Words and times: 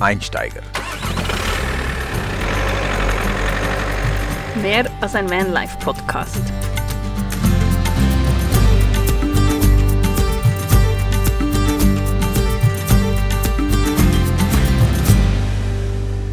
Einsteiger. 0.00 0.62
Mehr 4.62 4.90
als 5.02 5.14
ein 5.14 5.28
Vanlife-Podcast. 5.28 6.40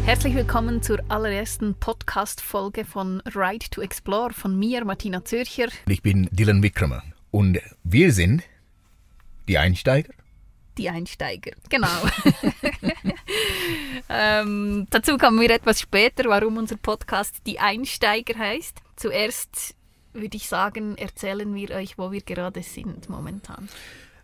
Herzlich 0.06 0.34
willkommen 0.34 0.82
zur 0.82 1.00
allerersten 1.08 1.74
Podcast-Folge 1.74 2.86
von 2.86 3.20
Ride 3.34 3.66
to 3.70 3.82
Explore 3.82 4.32
von 4.32 4.58
mir, 4.58 4.86
Martina 4.86 5.22
Zürcher. 5.26 5.68
Ich 5.86 6.00
bin 6.00 6.30
Dylan 6.32 6.62
Wickramer 6.62 7.02
und 7.30 7.60
wir 7.84 8.12
sind 8.14 8.42
die 9.46 9.58
Einsteiger. 9.58 10.14
Die 10.78 10.88
Einsteiger, 10.88 11.50
genau. 11.68 11.88
ähm, 14.08 14.86
dazu 14.90 15.18
kommen 15.18 15.40
wir 15.40 15.50
etwas 15.50 15.80
später, 15.80 16.24
warum 16.28 16.56
unser 16.56 16.76
Podcast 16.76 17.36
Die 17.46 17.58
Einsteiger 17.58 18.38
heißt. 18.38 18.76
Zuerst 18.96 19.74
würde 20.12 20.36
ich 20.36 20.48
sagen, 20.48 20.96
erzählen 20.96 21.54
wir 21.54 21.70
euch, 21.70 21.98
wo 21.98 22.10
wir 22.12 22.20
gerade 22.20 22.62
sind 22.62 23.08
momentan. 23.08 23.68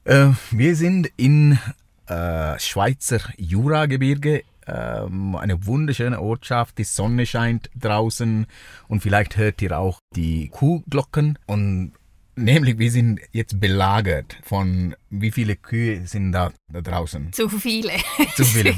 Äh, 0.04 0.30
wir 0.50 0.76
sind 0.76 1.10
in 1.16 1.58
äh, 2.06 2.58
Schweizer 2.58 3.20
Juragebirge 3.36 4.42
ähm, 4.66 5.36
eine 5.36 5.66
wunderschöne 5.66 6.20
Ortschaft, 6.20 6.78
die 6.78 6.84
Sonne 6.84 7.26
scheint 7.26 7.70
draußen 7.78 8.46
und 8.88 9.00
vielleicht 9.00 9.36
hört 9.36 9.60
ihr 9.62 9.78
auch 9.78 10.00
die 10.14 10.48
Kuhglocken 10.48 11.38
und 11.46 11.92
nämlich 12.36 12.78
wir 12.78 12.90
sind 12.90 13.20
jetzt 13.32 13.60
belagert 13.60 14.38
von 14.42 14.94
wie 15.10 15.30
viele 15.30 15.56
Kühe 15.56 16.06
sind 16.06 16.32
da, 16.32 16.52
da 16.72 16.80
draußen? 16.80 17.32
Zu 17.32 17.48
viele. 17.48 17.92
Zu 18.36 18.44
viele. 18.44 18.74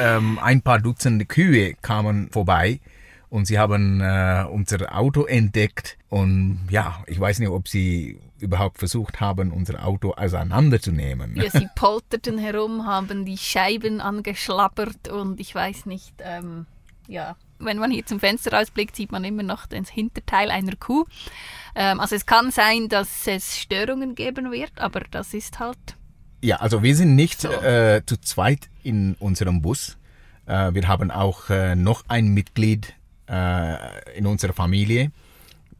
ähm, 0.00 0.38
ein 0.40 0.62
paar 0.62 0.78
Dutzende 0.78 1.24
Kühe 1.24 1.74
kamen 1.74 2.30
vorbei 2.30 2.80
und 3.28 3.46
sie 3.46 3.58
haben 3.58 4.00
äh, 4.00 4.44
unser 4.50 4.94
Auto 4.94 5.24
entdeckt 5.24 5.98
und 6.08 6.60
ja, 6.70 7.02
ich 7.06 7.18
weiß 7.18 7.38
nicht, 7.38 7.48
ob 7.48 7.68
sie 7.68 8.20
überhaupt 8.38 8.78
versucht 8.78 9.20
haben, 9.20 9.52
unser 9.52 9.86
Auto 9.86 10.12
auseinanderzunehmen. 10.12 11.36
Ja, 11.36 11.48
sie 11.48 11.68
polterten 11.74 12.38
herum, 12.38 12.84
haben 12.84 13.24
die 13.24 13.38
Scheiben 13.38 14.00
angeschlappert 14.00 15.08
und 15.08 15.40
ich 15.40 15.54
weiß 15.54 15.86
nicht, 15.86 16.14
ähm, 16.18 16.66
ja, 17.06 17.36
wenn 17.64 17.78
man 17.78 17.90
hier 17.90 18.06
zum 18.06 18.20
Fenster 18.20 18.52
rausblickt, 18.52 18.96
sieht 18.96 19.12
man 19.12 19.24
immer 19.24 19.42
noch 19.42 19.66
das 19.66 19.88
Hinterteil 19.88 20.50
einer 20.50 20.76
Kuh. 20.76 21.04
Ähm, 21.74 22.00
also 22.00 22.16
es 22.16 22.26
kann 22.26 22.50
sein, 22.50 22.88
dass 22.88 23.26
es 23.26 23.58
Störungen 23.58 24.14
geben 24.14 24.52
wird, 24.52 24.72
aber 24.76 25.00
das 25.10 25.34
ist 25.34 25.58
halt. 25.58 25.78
Ja, 26.42 26.56
also 26.56 26.82
wir 26.82 26.96
sind 26.96 27.14
nicht 27.14 27.40
so. 27.40 27.50
äh, 27.50 28.02
zu 28.04 28.20
zweit 28.20 28.68
in 28.82 29.14
unserem 29.20 29.62
Bus. 29.62 29.96
Äh, 30.46 30.74
wir 30.74 30.88
haben 30.88 31.10
auch 31.10 31.50
äh, 31.50 31.76
noch 31.76 32.04
ein 32.08 32.28
Mitglied 32.28 32.94
äh, 33.28 34.16
in 34.16 34.26
unserer 34.26 34.52
Familie. 34.52 35.12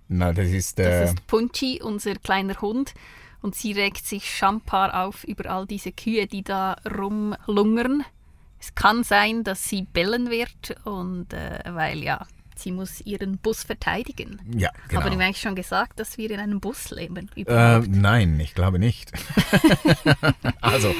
Na, 0.08 0.32
das 0.32 0.48
ist, 0.48 0.78
äh 0.78 1.00
das 1.00 1.10
ist 1.10 1.26
Punchi, 1.26 1.80
unser 1.82 2.14
kleiner 2.14 2.60
Hund. 2.60 2.94
Und 3.40 3.56
sie 3.56 3.72
regt 3.72 4.06
sich 4.06 4.30
Champar 4.30 5.04
auf 5.04 5.24
über 5.24 5.50
all 5.50 5.66
diese 5.66 5.90
Kühe, 5.90 6.26
die 6.28 6.42
da 6.42 6.76
rumlungern. 6.88 8.04
Es 8.62 8.76
kann 8.76 9.02
sein, 9.02 9.42
dass 9.42 9.68
sie 9.68 9.82
bellen 9.82 10.30
wird 10.30 10.76
und 10.84 11.32
äh, 11.32 11.58
weil 11.66 11.98
ja, 11.98 12.28
sie 12.62 12.72
muss 12.72 13.00
ihren 13.00 13.38
Bus 13.38 13.64
verteidigen. 13.64 14.40
Ja, 14.56 14.70
genau. 14.88 15.02
Haben 15.02 15.18
wir 15.18 15.24
eigentlich 15.24 15.40
schon 15.40 15.54
gesagt, 15.54 15.98
dass 16.00 16.18
wir 16.18 16.30
in 16.30 16.40
einem 16.40 16.60
Bus 16.60 16.90
leben? 16.90 17.28
Äh, 17.36 17.78
nein, 17.80 18.38
ich 18.40 18.54
glaube 18.54 18.78
nicht. 18.78 19.12
also, 20.60 20.94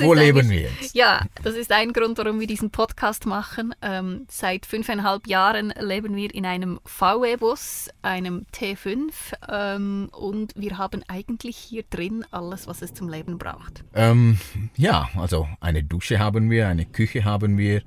wo 0.00 0.14
leben 0.14 0.50
wir 0.50 0.60
jetzt? 0.62 0.94
Ja, 0.94 1.26
das 1.42 1.54
ist 1.54 1.72
ein 1.72 1.92
Grund, 1.92 2.18
warum 2.18 2.40
wir 2.40 2.46
diesen 2.46 2.70
Podcast 2.70 3.26
machen. 3.26 3.74
Ähm, 3.82 4.26
seit 4.28 4.66
fünfeinhalb 4.66 5.26
Jahren 5.26 5.72
leben 5.78 6.14
wir 6.16 6.34
in 6.34 6.46
einem 6.46 6.80
VW-Bus, 6.84 7.88
einem 8.02 8.46
T5, 8.54 9.10
ähm, 9.48 10.10
und 10.12 10.52
wir 10.56 10.78
haben 10.78 11.02
eigentlich 11.08 11.56
hier 11.56 11.84
drin 11.88 12.24
alles, 12.30 12.66
was 12.66 12.82
es 12.82 12.94
zum 12.94 13.08
Leben 13.08 13.38
braucht. 13.38 13.84
Ähm, 13.94 14.38
ja, 14.76 15.08
also 15.16 15.48
eine 15.60 15.82
Dusche 15.82 16.18
haben 16.18 16.50
wir, 16.50 16.68
eine 16.68 16.86
Küche 16.86 17.24
haben 17.24 17.58
wir. 17.58 17.82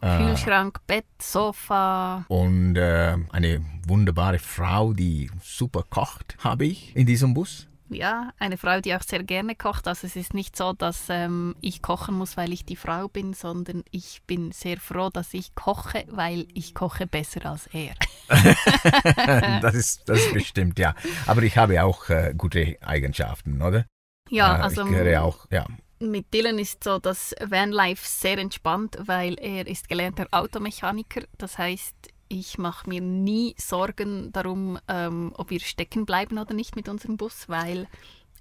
Äh, 0.00 0.18
Kühlschrank, 0.18 0.80
Bett, 0.86 1.06
Sofa. 1.20 2.24
Und 2.28 2.76
äh, 2.76 3.16
eine 3.30 3.64
wunderbare 3.86 4.38
Frau, 4.38 4.92
die 4.92 5.30
super 5.42 5.84
kocht, 5.88 6.36
habe 6.38 6.66
ich 6.66 6.94
in 6.94 7.06
diesem 7.06 7.34
Bus. 7.34 7.66
Ja, 7.90 8.32
eine 8.38 8.58
Frau, 8.58 8.80
die 8.80 8.94
auch 8.94 9.02
sehr 9.02 9.24
gerne 9.24 9.54
kocht. 9.54 9.88
Also 9.88 10.06
es 10.06 10.14
ist 10.14 10.34
nicht 10.34 10.56
so, 10.56 10.74
dass 10.74 11.06
ähm, 11.08 11.56
ich 11.62 11.80
kochen 11.80 12.16
muss, 12.16 12.36
weil 12.36 12.52
ich 12.52 12.66
die 12.66 12.76
Frau 12.76 13.08
bin, 13.08 13.32
sondern 13.32 13.82
ich 13.90 14.22
bin 14.26 14.52
sehr 14.52 14.76
froh, 14.76 15.08
dass 15.08 15.32
ich 15.32 15.54
koche, 15.54 16.04
weil 16.10 16.46
ich 16.52 16.74
koche 16.74 17.06
besser 17.06 17.46
als 17.46 17.66
er. 17.68 17.94
das, 19.62 19.74
ist, 19.74 20.08
das 20.08 20.18
ist 20.18 20.34
bestimmt, 20.34 20.78
ja. 20.78 20.94
Aber 21.26 21.42
ich 21.42 21.56
habe 21.56 21.82
auch 21.82 22.10
äh, 22.10 22.34
gute 22.36 22.76
Eigenschaften, 22.82 23.62
oder? 23.62 23.86
Ja, 24.28 24.58
äh, 24.58 24.60
also... 24.60 24.82
Ich 24.84 24.90
gehöre 24.90 25.22
auch, 25.22 25.46
ja 25.50 25.66
mit 26.00 26.32
Dylan 26.32 26.58
ist 26.58 26.84
so 26.84 26.98
das 26.98 27.34
Vanlife 27.40 28.06
sehr 28.06 28.38
entspannt, 28.38 28.96
weil 29.00 29.34
er 29.40 29.66
ist 29.66 29.88
gelernter 29.88 30.26
Automechaniker. 30.30 31.22
Das 31.36 31.58
heißt, 31.58 31.94
ich 32.28 32.58
mache 32.58 32.88
mir 32.88 33.00
nie 33.00 33.54
Sorgen 33.58 34.32
darum, 34.32 34.78
ähm, 34.88 35.32
ob 35.36 35.50
wir 35.50 35.60
stecken 35.60 36.06
bleiben 36.06 36.38
oder 36.38 36.54
nicht 36.54 36.76
mit 36.76 36.88
unserem 36.88 37.16
Bus, 37.16 37.48
weil 37.48 37.86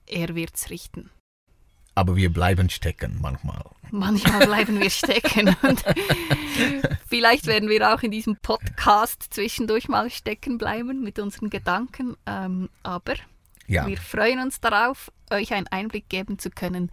er 0.06 0.35
wird 0.35 0.56
es 0.56 0.69
richten. 0.69 1.09
Aber 1.96 2.16
wir 2.16 2.31
bleiben 2.31 2.69
stecken 2.69 3.17
manchmal. 3.22 3.63
Manchmal 3.90 4.46
bleiben 4.46 4.79
wir 4.79 4.90
stecken. 4.91 5.56
Und 5.63 5.84
vielleicht 7.07 7.47
werden 7.47 7.69
wir 7.69 7.91
auch 7.91 8.03
in 8.03 8.12
diesem 8.12 8.35
Podcast 8.35 9.25
zwischendurch 9.31 9.88
mal 9.88 10.12
stecken 10.12 10.59
bleiben 10.59 11.01
mit 11.01 11.17
unseren 11.17 11.50
Gedanken. 11.50 12.16
Ähm, 12.28 12.69
aber 12.84 13.16
ja. 13.66 13.88
wir 13.88 13.97
freuen 13.97 14.40
uns 14.40 14.59
darauf, 14.59 15.12
euch 15.31 15.53
einen 15.53 15.67
Einblick 15.67 16.07
geben 16.07 16.38
zu 16.38 16.51
können 16.51 16.91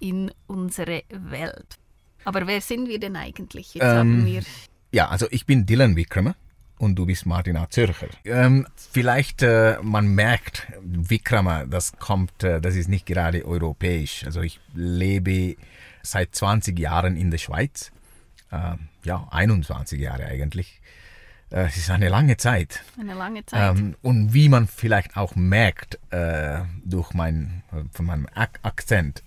in 0.00 0.32
unsere 0.46 1.02
Welt. 1.10 1.78
Aber 2.24 2.46
wer 2.46 2.60
sind 2.60 2.88
wir 2.88 2.98
denn 2.98 3.16
eigentlich? 3.16 3.74
Jetzt 3.74 3.84
ähm, 3.84 3.96
haben 3.96 4.26
wir 4.26 4.42
ja, 4.92 5.08
also 5.08 5.26
ich 5.30 5.46
bin 5.46 5.66
Dylan 5.66 5.94
Wickramer 5.94 6.34
und 6.78 6.96
du 6.96 7.06
bist 7.06 7.24
Martina 7.24 7.70
Zürcher. 7.70 8.08
Ähm, 8.24 8.66
vielleicht 8.74 9.42
äh, 9.42 9.78
man 9.82 10.08
merkt, 10.08 10.66
Wickramer, 10.82 11.66
das 11.66 11.92
kommt, 11.98 12.42
äh, 12.42 12.60
das 12.60 12.74
ist 12.74 12.88
nicht 12.88 13.06
gerade 13.06 13.44
europäisch. 13.44 14.24
Also 14.24 14.40
ich 14.40 14.58
lebe 14.74 15.56
seit 16.02 16.34
20 16.34 16.78
Jahren 16.78 17.16
in 17.16 17.30
der 17.30 17.38
Schweiz. 17.38 17.92
Äh, 18.50 18.74
ja, 19.04 19.28
21 19.30 20.00
Jahre 20.00 20.24
eigentlich. 20.24 20.80
Äh, 21.50 21.66
es 21.66 21.76
ist 21.76 21.90
eine 21.90 22.08
lange 22.08 22.36
Zeit. 22.36 22.82
Eine 22.98 23.14
lange 23.14 23.46
Zeit. 23.46 23.78
Ähm, 23.78 23.94
und 24.02 24.34
wie 24.34 24.48
man 24.48 24.66
vielleicht 24.66 25.16
auch 25.16 25.36
merkt 25.36 26.00
äh, 26.10 26.62
durch 26.84 27.14
mein, 27.14 27.62
von 27.92 28.06
meinem 28.06 28.26
Ak 28.34 28.58
Akzent, 28.62 29.22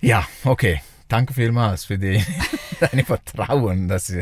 Ja, 0.00 0.26
okay. 0.44 0.80
Danke 1.08 1.32
vielmals 1.34 1.84
für 1.84 1.98
die, 1.98 2.22
deine 2.80 3.04
Vertrauen. 3.04 3.86
Dass, 3.88 4.14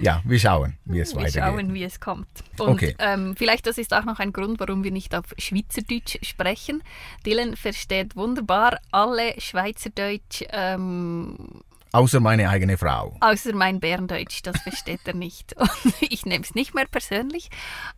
ja, 0.00 0.22
wir 0.24 0.38
schauen, 0.38 0.76
wie 0.86 1.00
es 1.00 1.14
weitergeht. 1.14 1.34
Wir 1.36 1.42
schauen, 1.42 1.74
wie 1.74 1.84
es 1.84 2.00
kommt. 2.00 2.28
Und 2.58 2.68
okay. 2.68 2.94
ähm, 2.98 3.34
vielleicht 3.36 3.66
das 3.66 3.76
ist 3.76 3.92
auch 3.92 4.04
noch 4.04 4.18
ein 4.18 4.32
Grund, 4.32 4.60
warum 4.60 4.82
wir 4.84 4.90
nicht 4.90 5.14
auf 5.14 5.24
Schweizerdeutsch 5.36 6.18
sprechen. 6.22 6.82
Dylan 7.26 7.56
versteht 7.56 8.16
wunderbar 8.16 8.78
alle 8.90 9.38
Schweizerdeutsch. 9.38 10.44
Ähm, 10.50 11.62
Außer 11.94 12.18
meine 12.18 12.48
eigene 12.50 12.76
Frau. 12.76 13.16
Außer 13.20 13.54
mein 13.54 13.78
Berndeutsch, 13.78 14.40
das 14.42 14.60
versteht 14.62 15.02
er 15.04 15.14
nicht. 15.14 15.52
Und 15.56 15.94
ich 16.00 16.26
nehme 16.26 16.42
es 16.42 16.52
nicht 16.56 16.74
mehr 16.74 16.86
persönlich, 16.86 17.50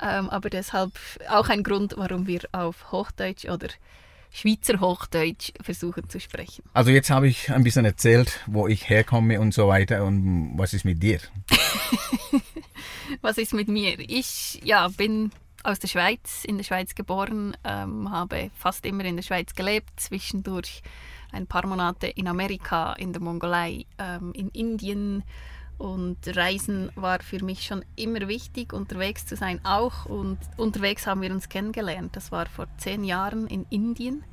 ähm, 0.02 0.28
aber 0.28 0.50
deshalb 0.50 0.92
auch 1.30 1.48
ein 1.48 1.62
Grund, 1.62 1.94
warum 1.96 2.26
wir 2.26 2.42
auf 2.52 2.92
Hochdeutsch 2.92 3.46
oder 3.46 3.68
Schweizer 4.30 4.80
Hochdeutsch 4.80 5.52
versuchen 5.62 6.10
zu 6.10 6.20
sprechen. 6.20 6.62
Also 6.74 6.90
jetzt 6.90 7.08
habe 7.08 7.26
ich 7.26 7.50
ein 7.50 7.64
bisschen 7.64 7.86
erzählt, 7.86 8.40
wo 8.46 8.68
ich 8.68 8.86
herkomme 8.90 9.40
und 9.40 9.54
so 9.54 9.66
weiter. 9.68 10.04
Und 10.04 10.58
was 10.58 10.74
ist 10.74 10.84
mit 10.84 11.02
dir? 11.02 11.20
was 13.22 13.38
ist 13.38 13.54
mit 13.54 13.68
mir? 13.68 13.98
Ich 13.98 14.60
ja, 14.62 14.88
bin 14.88 15.30
aus 15.62 15.78
der 15.78 15.88
Schweiz, 15.88 16.44
in 16.44 16.58
der 16.58 16.64
Schweiz 16.64 16.94
geboren, 16.94 17.56
ähm, 17.64 18.10
habe 18.10 18.50
fast 18.58 18.84
immer 18.84 19.06
in 19.06 19.16
der 19.16 19.22
Schweiz 19.22 19.54
gelebt, 19.54 19.88
zwischendurch 19.96 20.82
ein 21.32 21.46
paar 21.46 21.66
Monate 21.66 22.06
in 22.06 22.28
Amerika, 22.28 22.92
in 22.94 23.12
der 23.12 23.22
Mongolei, 23.22 23.86
ähm, 23.98 24.32
in 24.32 24.48
Indien. 24.50 25.24
Und 25.78 26.16
Reisen 26.34 26.90
war 26.94 27.20
für 27.20 27.44
mich 27.44 27.64
schon 27.64 27.84
immer 27.96 28.28
wichtig, 28.28 28.72
unterwegs 28.72 29.26
zu 29.26 29.36
sein 29.36 29.60
auch. 29.64 30.06
Und 30.06 30.38
unterwegs 30.56 31.06
haben 31.06 31.20
wir 31.20 31.30
uns 31.30 31.48
kennengelernt. 31.48 32.16
Das 32.16 32.32
war 32.32 32.46
vor 32.46 32.66
zehn 32.78 33.04
Jahren 33.04 33.46
in 33.46 33.66
Indien. 33.68 34.24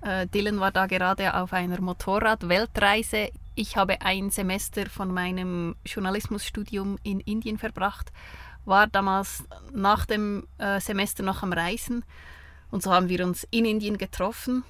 Äh, 0.00 0.26
Dylan 0.26 0.58
war 0.58 0.72
da 0.72 0.86
gerade 0.86 1.34
auf 1.34 1.52
einer 1.52 1.80
Motorrad-Weltreise. 1.80 3.30
Ich 3.54 3.76
habe 3.76 4.00
ein 4.00 4.30
Semester 4.30 4.86
von 4.86 5.12
meinem 5.12 5.76
Journalismusstudium 5.86 6.98
in 7.04 7.20
Indien 7.20 7.58
verbracht, 7.58 8.12
war 8.64 8.86
damals 8.86 9.44
nach 9.72 10.06
dem 10.06 10.46
äh, 10.58 10.80
Semester 10.80 11.22
noch 11.22 11.42
am 11.42 11.52
Reisen. 11.52 12.04
Und 12.70 12.82
so 12.82 12.90
haben 12.90 13.08
wir 13.08 13.24
uns 13.24 13.46
in 13.50 13.66
Indien 13.66 13.98
getroffen 13.98 14.64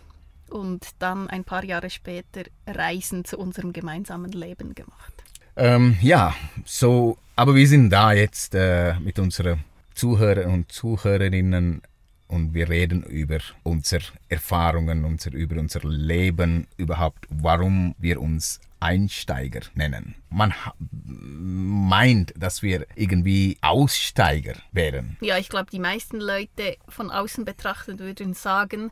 und 0.53 0.87
dann 0.99 1.29
ein 1.29 1.45
paar 1.45 1.65
Jahre 1.65 1.91
später 1.91 2.43
Reisen 2.67 3.25
zu 3.25 3.39
unserem 3.39 3.73
gemeinsamen 3.73 4.33
Leben 4.33 4.75
gemacht. 4.75 5.13
Ähm, 5.57 5.97
ja, 6.01 6.35
so, 6.65 7.19
aber 7.37 7.55
wir 7.55 7.67
sind 7.67 7.91
da 7.91 8.13
jetzt 8.13 8.55
äh, 8.55 8.95
mit 9.01 9.19
unseren 9.19 9.65
Zuhörern 9.95 10.51
und 10.51 10.73
Zuhörerinnen 10.73 11.83
und 12.29 12.55
wir 12.55 12.69
reden 12.71 13.03
über 13.03 13.39
unsere 13.63 14.05
Erfahrungen, 14.29 15.05
unser, 15.05 15.33
über 15.33 15.61
unser 15.61 15.81
Leben 15.83 16.67
überhaupt, 16.79 17.27
warum 17.29 17.95
wir 17.99 18.21
uns 18.21 18.61
Einsteiger 18.81 19.61
nennen. 19.75 20.17
Man 20.31 20.55
meint, 20.81 22.33
dass 22.37 22.63
wir 22.63 22.87
irgendwie 22.97 23.59
Aussteiger 23.61 24.55
wären. 24.73 25.17
Ja, 25.21 25.39
ich 25.39 25.51
glaube, 25.51 25.71
die 25.71 25.79
meisten 25.79 26.21
Leute 26.21 26.77
von 26.89 27.11
außen 27.11 27.45
betrachtet 27.45 28.01
würden 28.01 28.35
sagen, 28.35 28.91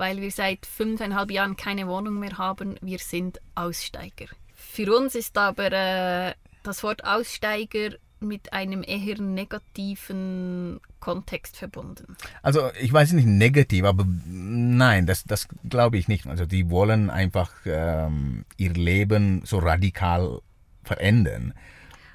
weil 0.00 0.22
wir 0.22 0.30
seit 0.30 0.64
fünfeinhalb 0.64 1.30
Jahren 1.30 1.56
keine 1.56 1.86
Wohnung 1.86 2.18
mehr 2.18 2.38
haben, 2.38 2.76
wir 2.80 2.98
sind 2.98 3.38
Aussteiger. 3.54 4.24
Für 4.54 4.96
uns 4.96 5.14
ist 5.14 5.36
aber 5.36 5.70
äh, 5.72 6.32
das 6.62 6.82
Wort 6.82 7.04
Aussteiger 7.04 7.90
mit 8.18 8.54
einem 8.54 8.82
eher 8.82 9.20
negativen 9.20 10.80
Kontext 11.00 11.58
verbunden. 11.58 12.16
Also 12.42 12.70
ich 12.80 12.90
weiß 12.90 13.12
nicht 13.12 13.26
negativ, 13.26 13.84
aber 13.84 14.06
nein, 14.26 15.04
das, 15.04 15.24
das 15.24 15.48
glaube 15.68 15.98
ich 15.98 16.08
nicht. 16.08 16.26
Also 16.26 16.46
die 16.46 16.70
wollen 16.70 17.10
einfach 17.10 17.52
ähm, 17.66 18.46
ihr 18.56 18.72
Leben 18.72 19.42
so 19.44 19.58
radikal 19.58 20.40
verändern. 20.82 21.52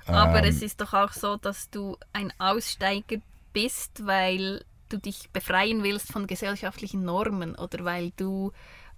Aber 0.08 0.40
ähm, 0.40 0.50
es 0.50 0.64
ist 0.64 0.82
doch 0.82 0.94
auch 0.94 1.12
so, 1.12 1.38
dass 1.38 1.70
du 1.70 1.98
ein 2.14 2.34
Aussteiger 2.40 3.18
bist, 3.54 4.08
weil 4.08 4.66
du 4.90 4.98
dich 4.98 5.30
befreien 5.32 5.84
willst 5.84 6.12
von 6.12 6.28
gesellschaftlichen 6.28 7.04
Normen 7.04 7.56
oder 7.56 7.86
weil 7.86 8.12
du 8.16 8.52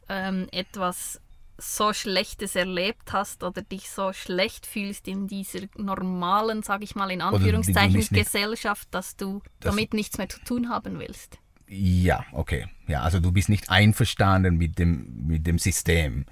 ähm, 0.10 0.48
etwas 0.52 1.22
so 1.58 1.92
Schlechtes 1.92 2.56
erlebt 2.56 3.14
hast 3.14 3.44
oder 3.44 3.62
dich 3.62 3.90
so 3.90 4.14
schlecht 4.14 4.68
fühlst 4.68 5.08
in 5.08 5.28
dieser 5.28 5.62
normalen, 5.76 6.62
sage 6.62 6.84
ich 6.84 6.96
mal 6.96 7.10
in 7.10 7.22
Anführungszeichen, 7.22 8.06
Gesellschaft, 8.12 8.88
dass 8.92 9.16
du 9.16 9.42
das 9.60 9.74
damit 9.74 9.94
nichts 9.94 10.18
mehr 10.18 10.30
zu 10.30 10.40
tun 10.42 10.70
haben 10.70 11.00
willst. 11.00 11.40
Ja, 11.68 12.26
okay. 12.32 12.68
Ja, 12.88 13.02
also 13.02 13.20
du 13.20 13.32
bist 13.32 13.50
nicht 13.50 13.70
einverstanden 13.70 14.58
mit 14.58 14.80
dem, 14.80 15.26
mit 15.28 15.48
dem 15.48 15.60
System 15.60 16.26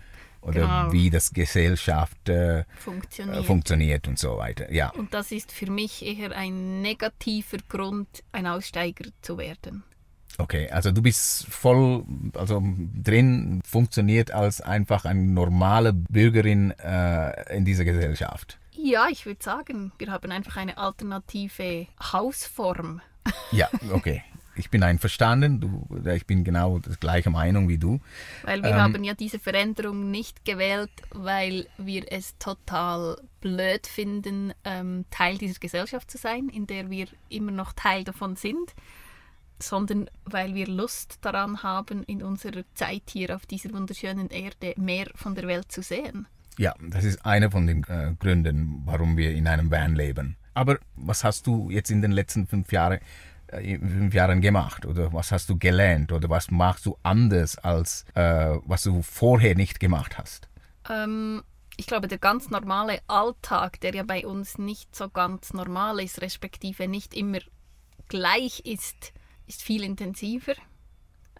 oder 0.45 0.61
genau. 0.61 0.91
wie 0.91 1.09
das 1.09 1.33
Gesellschaft 1.33 2.29
äh, 2.29 2.65
funktioniert. 2.77 3.37
Äh, 3.37 3.43
funktioniert 3.43 4.07
und 4.07 4.19
so 4.19 4.37
weiter. 4.37 4.71
Ja. 4.71 4.91
Und 4.91 5.13
das 5.13 5.31
ist 5.31 5.51
für 5.51 5.69
mich 5.69 6.05
eher 6.05 6.31
ein 6.31 6.81
negativer 6.81 7.57
Grund, 7.67 8.23
ein 8.31 8.45
Aussteiger 8.45 9.05
zu 9.21 9.37
werden. 9.37 9.83
Okay, 10.37 10.69
also 10.69 10.91
du 10.91 11.01
bist 11.01 11.47
voll 11.47 12.03
also 12.33 12.61
drin, 13.01 13.61
funktioniert 13.65 14.31
als 14.31 14.59
einfach 14.61 15.05
eine 15.05 15.21
normale 15.21 15.93
Bürgerin 15.93 16.71
äh, 16.71 17.55
in 17.55 17.63
dieser 17.63 17.85
Gesellschaft. 17.85 18.59
Ja, 18.73 19.07
ich 19.09 19.25
würde 19.25 19.41
sagen, 19.41 19.93
wir 19.97 20.11
haben 20.11 20.31
einfach 20.31 20.57
eine 20.57 20.77
alternative 20.77 21.87
Hausform. 22.11 23.01
Ja, 23.51 23.69
okay. 23.91 24.23
Ich 24.55 24.69
bin 24.69 24.83
einverstanden, 24.83 25.59
du, 25.59 25.87
ich 26.09 26.25
bin 26.25 26.43
genau 26.43 26.79
der 26.79 26.95
gleiche 26.95 27.29
Meinung 27.29 27.67
wie 27.67 27.77
du. 27.77 27.99
Weil 28.43 28.63
wir 28.63 28.71
ähm, 28.71 28.77
haben 28.77 29.03
ja 29.03 29.13
diese 29.13 29.39
Veränderung 29.39 30.11
nicht 30.11 30.45
gewählt, 30.45 30.91
weil 31.11 31.67
wir 31.77 32.05
es 32.11 32.37
total 32.37 33.17
blöd 33.41 33.85
finden, 33.87 34.53
ähm, 34.63 35.05
Teil 35.11 35.37
dieser 35.37 35.59
Gesellschaft 35.59 36.09
zu 36.09 36.17
sein, 36.17 36.49
in 36.49 36.67
der 36.67 36.89
wir 36.89 37.07
immer 37.29 37.51
noch 37.51 37.73
Teil 37.73 38.03
davon 38.03 38.35
sind 38.35 38.73
sondern 39.59 40.09
weil 40.25 40.53
wir 40.53 40.67
Lust 40.67 41.19
daran 41.21 41.63
haben, 41.63 42.03
in 42.03 42.23
unserer 42.23 42.63
Zeit 42.73 43.03
hier 43.09 43.35
auf 43.35 43.45
dieser 43.45 43.71
wunderschönen 43.73 44.29
Erde 44.29 44.73
mehr 44.77 45.07
von 45.15 45.35
der 45.35 45.47
Welt 45.47 45.71
zu 45.71 45.81
sehen. 45.81 46.27
Ja, 46.57 46.73
das 46.81 47.03
ist 47.03 47.25
einer 47.25 47.51
von 47.51 47.67
den 47.67 47.83
äh, 47.85 48.13
Gründen, 48.17 48.81
warum 48.85 49.17
wir 49.17 49.31
in 49.31 49.47
einem 49.47 49.71
Van 49.71 49.95
leben. 49.95 50.37
Aber 50.53 50.79
was 50.95 51.23
hast 51.23 51.47
du 51.47 51.69
jetzt 51.69 51.91
in 51.91 52.01
den 52.01 52.11
letzten 52.11 52.47
fünf 52.47 52.71
Jahren, 52.71 52.99
äh, 53.57 53.77
fünf 53.79 54.13
Jahren 54.13 54.41
gemacht? 54.41 54.85
Oder 54.85 55.13
was 55.13 55.31
hast 55.31 55.49
du 55.49 55.57
gelernt? 55.57 56.11
Oder 56.11 56.29
was 56.29 56.51
machst 56.51 56.85
du 56.85 56.97
anders, 57.03 57.57
als 57.57 58.05
äh, 58.13 58.55
was 58.65 58.83
du 58.83 59.01
vorher 59.01 59.55
nicht 59.55 59.79
gemacht 59.79 60.17
hast? 60.17 60.49
Ähm, 60.89 61.43
ich 61.77 61.87
glaube, 61.87 62.07
der 62.07 62.17
ganz 62.17 62.49
normale 62.49 62.99
Alltag, 63.07 63.79
der 63.81 63.93
ja 63.93 64.03
bei 64.03 64.25
uns 64.25 64.57
nicht 64.57 64.95
so 64.95 65.09
ganz 65.09 65.53
normal 65.53 65.99
ist, 65.99 66.21
respektive 66.21 66.87
nicht 66.87 67.13
immer 67.13 67.39
gleich 68.07 68.61
ist, 68.61 69.13
ist 69.47 69.61
viel 69.61 69.83
intensiver. 69.83 70.53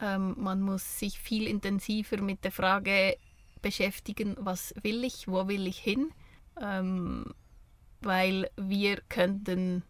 Ähm, 0.02 0.36
man 0.38 0.62
muss 0.62 1.00
sich 1.00 1.20
viel 1.20 1.48
intensiver 1.48 2.22
mit 2.22 2.44
der 2.44 2.52
Frage 2.52 3.18
beschäftigen, 3.62 4.36
was 4.40 4.74
will 4.82 5.04
ich, 5.04 5.28
wo 5.28 5.48
will 5.48 5.68
ich 5.68 5.80
hin, 5.80 6.12
ähm, 6.62 7.34
weil 8.02 8.50
wir 8.58 9.02
könnten 9.10 9.84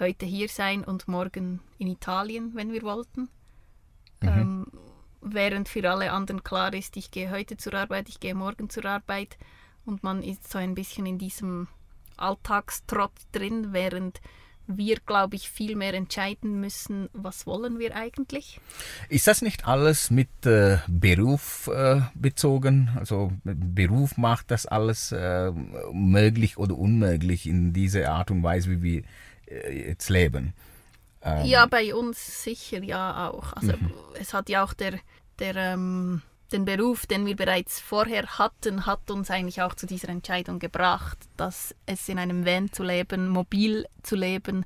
heute 0.00 0.26
hier 0.26 0.48
sein 0.48 0.84
und 0.84 1.08
morgen 1.08 1.60
in 1.78 1.88
Italien, 1.88 2.52
wenn 2.54 2.72
wir 2.72 2.82
wollten. 2.82 3.28
Mhm. 4.20 4.28
Ähm, 4.28 4.66
während 5.20 5.68
für 5.68 5.88
alle 5.90 6.12
anderen 6.12 6.42
klar 6.44 6.72
ist, 6.74 6.96
ich 6.96 7.10
gehe 7.10 7.30
heute 7.30 7.56
zur 7.56 7.74
Arbeit, 7.74 8.08
ich 8.08 8.20
gehe 8.20 8.34
morgen 8.34 8.70
zur 8.70 8.84
Arbeit 8.84 9.36
und 9.84 10.02
man 10.02 10.22
ist 10.22 10.50
so 10.50 10.58
ein 10.58 10.74
bisschen 10.74 11.06
in 11.06 11.18
diesem 11.18 11.68
Alltagstrott 12.16 13.12
drin, 13.32 13.72
während 13.72 14.20
wir, 14.68 14.96
glaube 15.06 15.36
ich, 15.36 15.48
viel 15.48 15.76
mehr 15.76 15.94
entscheiden 15.94 16.60
müssen, 16.60 17.08
was 17.14 17.46
wollen 17.46 17.78
wir 17.78 17.96
eigentlich. 17.96 18.60
Ist 19.08 19.26
das 19.26 19.40
nicht 19.40 19.66
alles 19.66 20.10
mit 20.10 20.28
äh, 20.44 20.78
Beruf 20.86 21.70
äh, 21.72 22.02
bezogen? 22.14 22.90
Also 22.96 23.32
Beruf 23.44 24.18
macht 24.18 24.50
das 24.50 24.66
alles 24.66 25.10
äh, 25.12 25.52
möglich 25.92 26.58
oder 26.58 26.76
unmöglich 26.76 27.46
in 27.46 27.72
dieser 27.72 28.10
Art 28.12 28.30
und 28.30 28.42
Weise, 28.42 28.70
wie 28.70 28.82
wir 28.82 29.02
jetzt 29.70 30.08
leben? 30.08 30.54
Ähm. 31.22 31.44
Ja, 31.44 31.66
bei 31.66 31.94
uns 31.94 32.42
sicher 32.44 32.82
ja 32.82 33.28
auch. 33.28 33.52
Also 33.54 33.72
mhm. 33.72 33.92
es 34.20 34.34
hat 34.34 34.48
ja 34.48 34.64
auch 34.64 34.74
der, 34.74 34.98
der 35.38 35.56
ähm, 35.56 36.22
den 36.52 36.64
Beruf, 36.64 37.06
den 37.06 37.26
wir 37.26 37.36
bereits 37.36 37.80
vorher 37.80 38.26
hatten, 38.38 38.86
hat 38.86 39.10
uns 39.10 39.30
eigentlich 39.30 39.60
auch 39.62 39.74
zu 39.74 39.86
dieser 39.86 40.08
Entscheidung 40.08 40.58
gebracht, 40.58 41.18
dass 41.36 41.74
es 41.86 42.08
in 42.08 42.18
einem 42.18 42.46
Van 42.46 42.72
zu 42.72 42.82
leben, 42.82 43.28
mobil 43.28 43.86
zu 44.02 44.16
leben, 44.16 44.64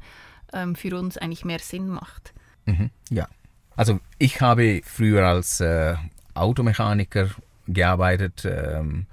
ähm, 0.52 0.76
für 0.76 0.96
uns 0.96 1.18
eigentlich 1.18 1.44
mehr 1.44 1.58
Sinn 1.58 1.88
macht. 1.88 2.32
Mhm, 2.66 2.90
ja. 3.10 3.26
Also 3.74 4.00
ich 4.18 4.40
habe 4.40 4.82
früher 4.84 5.26
als 5.26 5.60
äh, 5.60 5.96
Automechaniker 6.34 7.30
gearbeitet. 7.66 8.44
Ähm, 8.44 9.06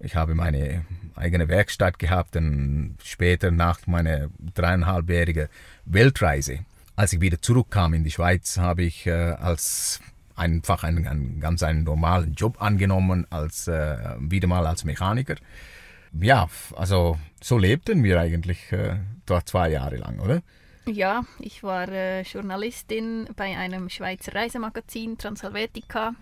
ich 0.00 0.16
habe 0.16 0.34
meine 0.34 0.84
eigene 1.14 1.48
Werkstatt 1.48 1.98
gehabt 1.98 2.36
und 2.36 2.96
später 3.04 3.50
nach 3.50 3.86
meiner 3.86 4.28
dreieinhalbjährigen 4.54 5.48
Weltreise, 5.84 6.60
als 6.96 7.12
ich 7.12 7.20
wieder 7.20 7.40
zurückkam 7.40 7.94
in 7.94 8.04
die 8.04 8.10
Schweiz, 8.10 8.58
habe 8.58 8.82
ich 8.82 9.06
äh, 9.06 9.12
als 9.12 10.00
einfach 10.34 10.84
einen, 10.84 11.06
einen 11.06 11.40
ganz 11.40 11.62
einen 11.62 11.84
normalen 11.84 12.34
Job 12.34 12.60
angenommen, 12.62 13.26
als 13.30 13.68
äh, 13.68 13.96
wieder 14.18 14.48
mal 14.48 14.66
als 14.66 14.84
Mechaniker. 14.84 15.36
Ja, 16.12 16.48
also 16.74 17.18
so 17.42 17.58
lebten 17.58 18.02
wir 18.02 18.18
eigentlich 18.20 18.72
äh, 18.72 18.96
dort 19.26 19.48
zwei 19.48 19.70
Jahre 19.70 19.96
lang, 19.96 20.18
oder? 20.18 20.42
Ja, 20.86 21.24
ich 21.38 21.62
war 21.62 21.88
äh, 21.88 22.22
Journalistin 22.22 23.28
bei 23.36 23.56
einem 23.56 23.90
Schweizer 23.90 24.34
Reisemagazin 24.34 25.18
Transhelvetica. 25.18 26.14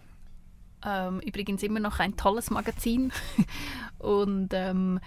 Ähm, 0.85 1.21
übrigens 1.21 1.63
immer 1.63 1.81
noch 1.81 1.99
ein 1.99 2.17
tolles 2.17 2.51
Magazin. 2.51 3.13
Und 3.99 4.51
ähm, 4.53 5.01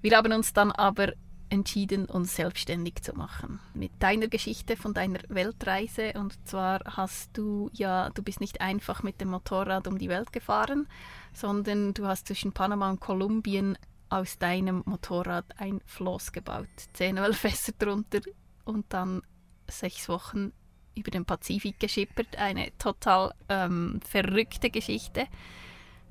wir 0.00 0.16
haben 0.16 0.32
uns 0.32 0.52
dann 0.52 0.72
aber 0.72 1.12
entschieden, 1.52 2.06
uns 2.06 2.34
selbstständig 2.34 3.02
zu 3.02 3.12
machen. 3.12 3.60
Mit 3.74 3.92
deiner 3.98 4.28
Geschichte 4.28 4.76
von 4.76 4.94
deiner 4.94 5.20
Weltreise. 5.28 6.14
Und 6.14 6.36
zwar 6.48 6.80
hast 6.86 7.36
du 7.36 7.68
ja, 7.74 8.08
du 8.10 8.22
bist 8.22 8.40
nicht 8.40 8.60
einfach 8.60 9.02
mit 9.02 9.20
dem 9.20 9.28
Motorrad 9.28 9.86
um 9.86 9.98
die 9.98 10.08
Welt 10.08 10.32
gefahren, 10.32 10.88
sondern 11.34 11.92
du 11.92 12.06
hast 12.06 12.26
zwischen 12.26 12.52
Panama 12.52 12.88
und 12.90 13.00
Kolumbien 13.00 13.76
aus 14.08 14.38
deinem 14.38 14.82
Motorrad 14.86 15.44
ein 15.58 15.80
Floß 15.86 16.32
gebaut. 16.32 16.68
Zehn 16.94 17.18
Ölfässer 17.18 17.72
drunter 17.78 18.20
und 18.64 18.86
dann 18.88 19.22
sechs 19.68 20.08
Wochen 20.08 20.52
über 20.94 21.10
den 21.10 21.24
Pazifik 21.24 21.80
geschippert. 21.80 22.36
Eine 22.36 22.76
total 22.78 23.32
ähm, 23.48 24.00
verrückte 24.08 24.70
Geschichte. 24.70 25.26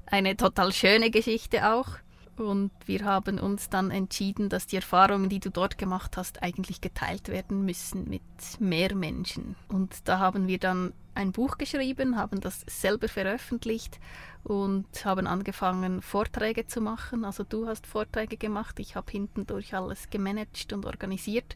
Eine 0.06 0.36
total 0.36 0.74
schöne 0.74 1.12
Geschichte 1.12 1.72
auch. 1.72 1.88
Und 2.38 2.72
wir 2.86 3.06
haben 3.06 3.40
uns 3.40 3.70
dann 3.70 3.92
entschieden, 3.92 4.50
dass 4.50 4.66
die 4.66 4.78
Erfahrungen, 4.78 5.30
die 5.30 5.40
du 5.40 5.50
dort 5.50 5.78
gemacht 5.78 6.18
hast, 6.18 6.42
eigentlich 6.42 6.82
geteilt 6.82 7.28
werden 7.28 7.66
müssen 7.66 8.10
mit 8.10 8.22
mehr 8.60 8.96
Menschen. 8.96 9.56
Und 9.68 10.08
da 10.08 10.20
haben 10.20 10.48
wir 10.48 10.58
dann 10.58 10.94
ein 11.14 11.34
Buch 11.34 11.58
geschrieben, 11.58 12.18
haben 12.18 12.40
das 12.40 12.62
selber 12.68 13.10
veröffentlicht 13.10 14.00
und 14.44 14.88
haben 15.06 15.28
angefangen, 15.28 16.02
Vorträge 16.02 16.68
zu 16.68 16.82
machen. 16.82 17.26
Also 17.26 17.44
du 17.44 17.68
hast 17.68 17.86
Vorträge 17.86 18.38
gemacht, 18.38 18.80
ich 18.80 18.96
habe 18.96 19.12
hinten 19.12 19.46
durch 19.46 19.74
alles 19.76 20.10
gemanagt 20.10 20.74
und 20.74 20.86
organisiert. 20.86 21.56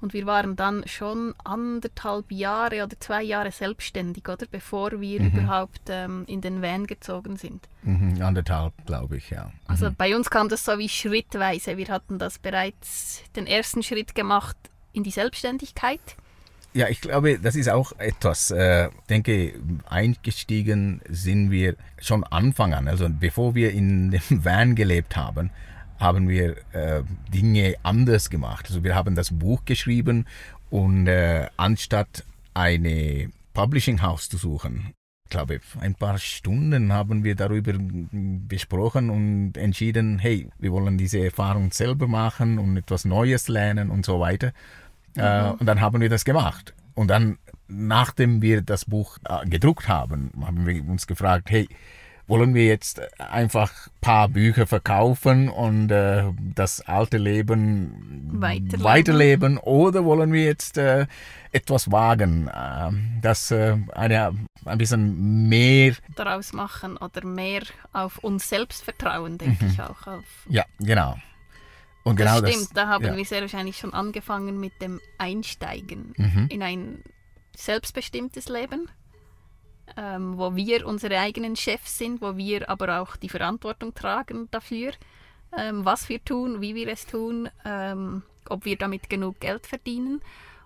Und 0.00 0.12
wir 0.12 0.26
waren 0.26 0.54
dann 0.54 0.86
schon 0.86 1.34
anderthalb 1.42 2.30
Jahre 2.30 2.84
oder 2.84 2.98
zwei 3.00 3.22
Jahre 3.22 3.50
selbstständig, 3.50 4.28
oder? 4.28 4.46
Bevor 4.50 5.00
wir 5.00 5.20
mhm. 5.20 5.28
überhaupt 5.28 5.82
ähm, 5.88 6.24
in 6.26 6.40
den 6.40 6.62
Van 6.62 6.86
gezogen 6.86 7.36
sind. 7.36 7.68
Mhm, 7.82 8.22
anderthalb, 8.22 8.72
glaube 8.86 9.16
ich, 9.16 9.30
ja. 9.30 9.46
Mhm. 9.46 9.52
Also 9.66 9.90
bei 9.96 10.14
uns 10.14 10.30
kam 10.30 10.48
das 10.48 10.64
so 10.64 10.78
wie 10.78 10.88
schrittweise. 10.88 11.76
Wir 11.76 11.88
hatten 11.88 12.18
das 12.18 12.38
bereits 12.38 13.22
den 13.34 13.46
ersten 13.46 13.82
Schritt 13.82 14.14
gemacht 14.14 14.56
in 14.92 15.02
die 15.02 15.10
Selbstständigkeit. 15.10 16.00
Ja, 16.74 16.88
ich 16.88 17.00
glaube, 17.00 17.38
das 17.38 17.56
ist 17.56 17.68
auch 17.68 17.92
etwas. 17.98 18.50
Äh, 18.50 18.88
ich 18.88 19.06
denke, 19.08 19.54
eingestiegen 19.88 21.00
sind 21.08 21.50
wir 21.50 21.74
schon 22.00 22.24
Anfang 22.24 22.74
an. 22.74 22.86
Also 22.86 23.08
bevor 23.08 23.54
wir 23.54 23.72
in 23.72 24.10
dem 24.10 24.22
Van 24.44 24.76
gelebt 24.76 25.16
haben, 25.16 25.50
haben 25.98 26.28
wir 26.28 26.56
äh, 26.72 27.02
Dinge 27.32 27.74
anders 27.82 28.30
gemacht. 28.30 28.66
Also 28.68 28.84
wir 28.84 28.94
haben 28.94 29.14
das 29.14 29.30
Buch 29.30 29.64
geschrieben 29.64 30.26
und 30.70 31.06
äh, 31.06 31.48
anstatt 31.56 32.24
eine 32.54 33.30
Publishing 33.54 34.02
House 34.02 34.28
zu 34.28 34.36
suchen, 34.36 34.94
ich 35.28 35.30
glaube, 35.30 35.60
ein 35.80 35.94
paar 35.94 36.16
Stunden 36.16 36.90
haben 36.90 37.22
wir 37.22 37.34
darüber 37.34 37.74
besprochen 37.76 39.10
und 39.10 39.58
entschieden, 39.58 40.18
hey, 40.18 40.48
wir 40.58 40.72
wollen 40.72 40.96
diese 40.96 41.22
Erfahrung 41.22 41.70
selber 41.70 42.08
machen 42.08 42.58
und 42.58 42.78
etwas 42.78 43.04
Neues 43.04 43.48
lernen 43.48 43.90
und 43.90 44.06
so 44.06 44.20
weiter. 44.20 44.52
Äh, 45.18 45.42
mhm. 45.42 45.50
und 45.58 45.66
dann 45.66 45.82
haben 45.82 46.00
wir 46.00 46.08
das 46.08 46.24
gemacht. 46.24 46.72
Und 46.94 47.08
dann, 47.08 47.36
nachdem 47.68 48.40
wir 48.40 48.62
das 48.62 48.86
Buch 48.86 49.18
äh, 49.28 49.46
gedruckt 49.46 49.86
haben, 49.86 50.30
haben 50.40 50.66
wir 50.66 50.82
uns 50.88 51.06
gefragt, 51.06 51.50
hey, 51.50 51.68
wollen 52.28 52.54
wir 52.54 52.66
jetzt 52.66 53.00
einfach 53.18 53.86
ein 53.86 54.00
paar 54.00 54.28
Bücher 54.28 54.66
verkaufen 54.66 55.48
und 55.48 55.90
äh, 55.90 56.24
das 56.54 56.82
alte 56.82 57.16
Leben 57.16 58.30
weiterleben. 58.32 58.84
weiterleben, 58.84 59.58
oder 59.58 60.04
wollen 60.04 60.32
wir 60.32 60.44
jetzt 60.44 60.76
äh, 60.76 61.06
etwas 61.52 61.90
wagen, 61.90 62.48
äh, 62.48 62.90
das 63.22 63.50
äh, 63.50 63.78
eine, 63.94 64.34
ein 64.66 64.78
bisschen 64.78 65.48
mehr 65.48 65.94
daraus 66.14 66.52
machen 66.52 66.98
oder 66.98 67.24
mehr 67.24 67.62
auf 67.92 68.18
uns 68.18 68.48
selbst 68.48 68.84
vertrauen, 68.84 69.38
denke 69.38 69.64
mhm. 69.64 69.70
ich 69.70 69.80
auch. 69.80 70.06
Auf 70.06 70.24
ja, 70.48 70.64
genau. 70.78 71.16
Und 72.04 72.20
das 72.20 72.26
genau 72.26 72.46
stimmt, 72.46 72.66
das, 72.66 72.72
da 72.74 72.88
haben 72.88 73.04
ja. 73.04 73.16
wir 73.16 73.24
sehr 73.24 73.40
wahrscheinlich 73.40 73.78
schon 73.78 73.94
angefangen 73.94 74.60
mit 74.60 74.80
dem 74.82 75.00
Einsteigen 75.16 76.14
mhm. 76.16 76.46
in 76.50 76.62
ein 76.62 77.02
selbstbestimmtes 77.56 78.48
Leben 78.48 78.88
ähm, 79.96 80.38
wo 80.38 80.54
wir 80.54 80.86
unsere 80.86 81.18
eigenen 81.18 81.56
Chefs 81.56 81.98
sind, 81.98 82.20
wo 82.20 82.36
wir 82.36 82.68
aber 82.68 83.00
auch 83.00 83.16
die 83.16 83.28
Verantwortung 83.28 83.94
tragen 83.94 84.48
dafür, 84.50 84.92
ähm, 85.56 85.84
was 85.84 86.08
wir 86.08 86.24
tun, 86.24 86.60
wie 86.60 86.74
wir 86.74 86.88
es 86.88 87.06
tun, 87.06 87.48
ähm, 87.64 88.22
ob 88.48 88.64
wir 88.64 88.76
damit 88.76 89.08
genug 89.08 89.40
Geld 89.40 89.66
verdienen 89.66 90.20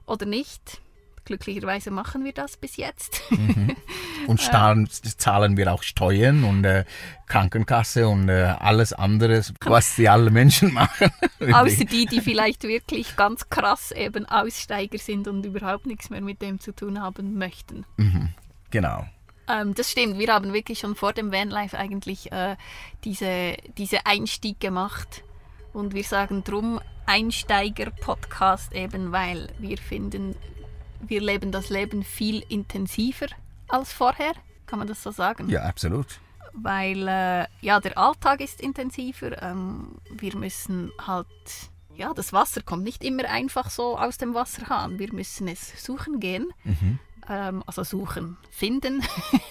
oder 0.06 0.26
nicht. 0.26 0.80
Glücklicherweise 1.24 1.92
machen 1.92 2.24
wir 2.24 2.32
das 2.32 2.56
bis 2.56 2.76
jetzt. 2.76 3.22
Mhm. 3.30 3.76
Und 4.26 4.40
zahlen, 4.40 4.88
zahlen 4.88 5.56
wir 5.56 5.72
auch 5.72 5.82
Steuern 5.82 6.44
und 6.44 6.64
äh, 6.64 6.84
Krankenkasse 7.26 8.06
und 8.06 8.28
äh, 8.28 8.54
alles 8.56 8.92
andere, 8.92 9.42
was 9.64 9.96
die 9.96 10.08
alle 10.08 10.30
Menschen 10.30 10.72
machen. 10.72 11.10
Außer 11.52 11.84
die, 11.84 12.06
die 12.06 12.20
vielleicht 12.20 12.62
wirklich 12.62 13.16
ganz 13.16 13.50
krass 13.50 13.90
eben 13.90 14.24
Aussteiger 14.26 14.98
sind 14.98 15.26
und 15.26 15.44
überhaupt 15.44 15.86
nichts 15.86 16.08
mehr 16.08 16.20
mit 16.20 16.40
dem 16.40 16.60
zu 16.60 16.72
tun 16.72 17.00
haben 17.00 17.36
möchten. 17.36 17.84
Mhm. 17.96 18.28
Genau. 18.72 19.06
Ähm, 19.48 19.74
das 19.74 19.90
stimmt, 19.90 20.18
wir 20.18 20.32
haben 20.32 20.52
wirklich 20.52 20.80
schon 20.80 20.96
vor 20.96 21.12
dem 21.12 21.30
Vanlife 21.30 21.78
eigentlich 21.78 22.32
äh, 22.32 22.56
diese, 23.04 23.54
diese 23.76 24.06
Einstieg 24.06 24.58
gemacht. 24.60 25.22
Und 25.72 25.94
wir 25.94 26.04
sagen 26.04 26.42
drum 26.42 26.80
Einsteiger-Podcast 27.06 28.72
eben, 28.72 29.12
weil 29.12 29.48
wir 29.58 29.78
finden, 29.78 30.34
wir 31.00 31.20
leben 31.20 31.52
das 31.52 31.70
Leben 31.70 32.02
viel 32.02 32.44
intensiver 32.48 33.26
als 33.68 33.92
vorher. 33.92 34.32
Kann 34.66 34.78
man 34.78 34.88
das 34.88 35.02
so 35.02 35.10
sagen? 35.10 35.48
Ja, 35.48 35.62
absolut. 35.64 36.20
Weil 36.54 37.06
äh, 37.08 37.46
ja, 37.60 37.80
der 37.80 37.98
Alltag 37.98 38.40
ist 38.40 38.60
intensiver. 38.60 39.42
Ähm, 39.42 39.96
wir 40.10 40.36
müssen 40.36 40.92
halt 41.06 41.26
ja, 41.94 42.14
das 42.14 42.32
Wasser 42.32 42.62
kommt 42.62 42.84
nicht 42.84 43.04
immer 43.04 43.28
einfach 43.28 43.68
so 43.68 43.98
aus 43.98 44.16
dem 44.16 44.32
Wasserhahn. 44.32 44.98
Wir 44.98 45.12
müssen 45.12 45.46
es 45.46 45.84
suchen 45.84 46.20
gehen. 46.20 46.48
Mhm 46.64 46.98
ähm, 47.28 47.62
also 47.66 47.82
suchen, 47.84 48.36
finden. 48.50 49.02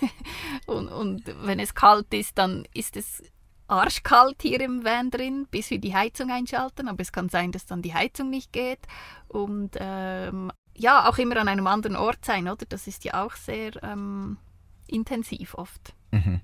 und, 0.66 0.88
und 0.88 1.24
wenn 1.44 1.60
es 1.60 1.74
kalt 1.74 2.14
ist, 2.14 2.38
dann 2.38 2.66
ist 2.74 2.98
es 2.98 3.24
arschkalt 3.68 4.42
hier 4.42 4.60
im 4.62 4.84
Van 4.84 5.10
drin, 5.10 5.48
bis 5.50 5.70
wir 5.70 5.80
die 5.80 5.96
Heizung 5.96 6.30
einschalten. 6.30 6.88
Aber 6.88 7.02
es 7.02 7.12
kann 7.12 7.30
sein, 7.30 7.52
dass 7.52 7.66
dann 7.66 7.82
die 7.82 7.94
Heizung 7.94 8.30
nicht 8.30 8.52
geht. 8.52 8.80
Und 9.28 9.78
ähm, 9.80 10.52
ja, 10.76 11.08
auch 11.08 11.18
immer 11.18 11.38
an 11.38 11.48
einem 11.48 11.68
anderen 11.68 11.96
Ort 11.96 12.26
sein, 12.26 12.48
oder? 12.48 12.66
Das 12.68 12.88
ist 12.88 13.06
ja 13.06 13.24
auch 13.24 13.36
sehr 13.36 13.72
ähm, 13.84 14.38
intensiv 14.88 15.56
oft. 15.56 15.94
Mhm. 16.12 16.42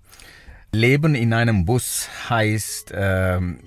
Leben 0.72 1.16
in 1.16 1.34
einem 1.34 1.66
Bus 1.66 2.10
heißt, 2.30 2.92
ähm, 2.96 3.60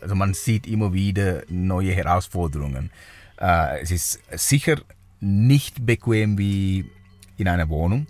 also 0.00 0.14
man 0.14 0.34
sieht 0.34 0.66
immer 0.66 0.92
wieder 0.92 1.42
neue 1.48 1.92
Herausforderungen. 1.92 2.90
Äh, 3.40 3.80
es 3.80 3.90
ist 3.90 4.20
sicher 4.30 4.80
nicht 5.20 5.84
bequem 5.84 6.38
wie 6.38 6.90
in 7.40 7.48
einer 7.48 7.68
Wohnung. 7.68 8.06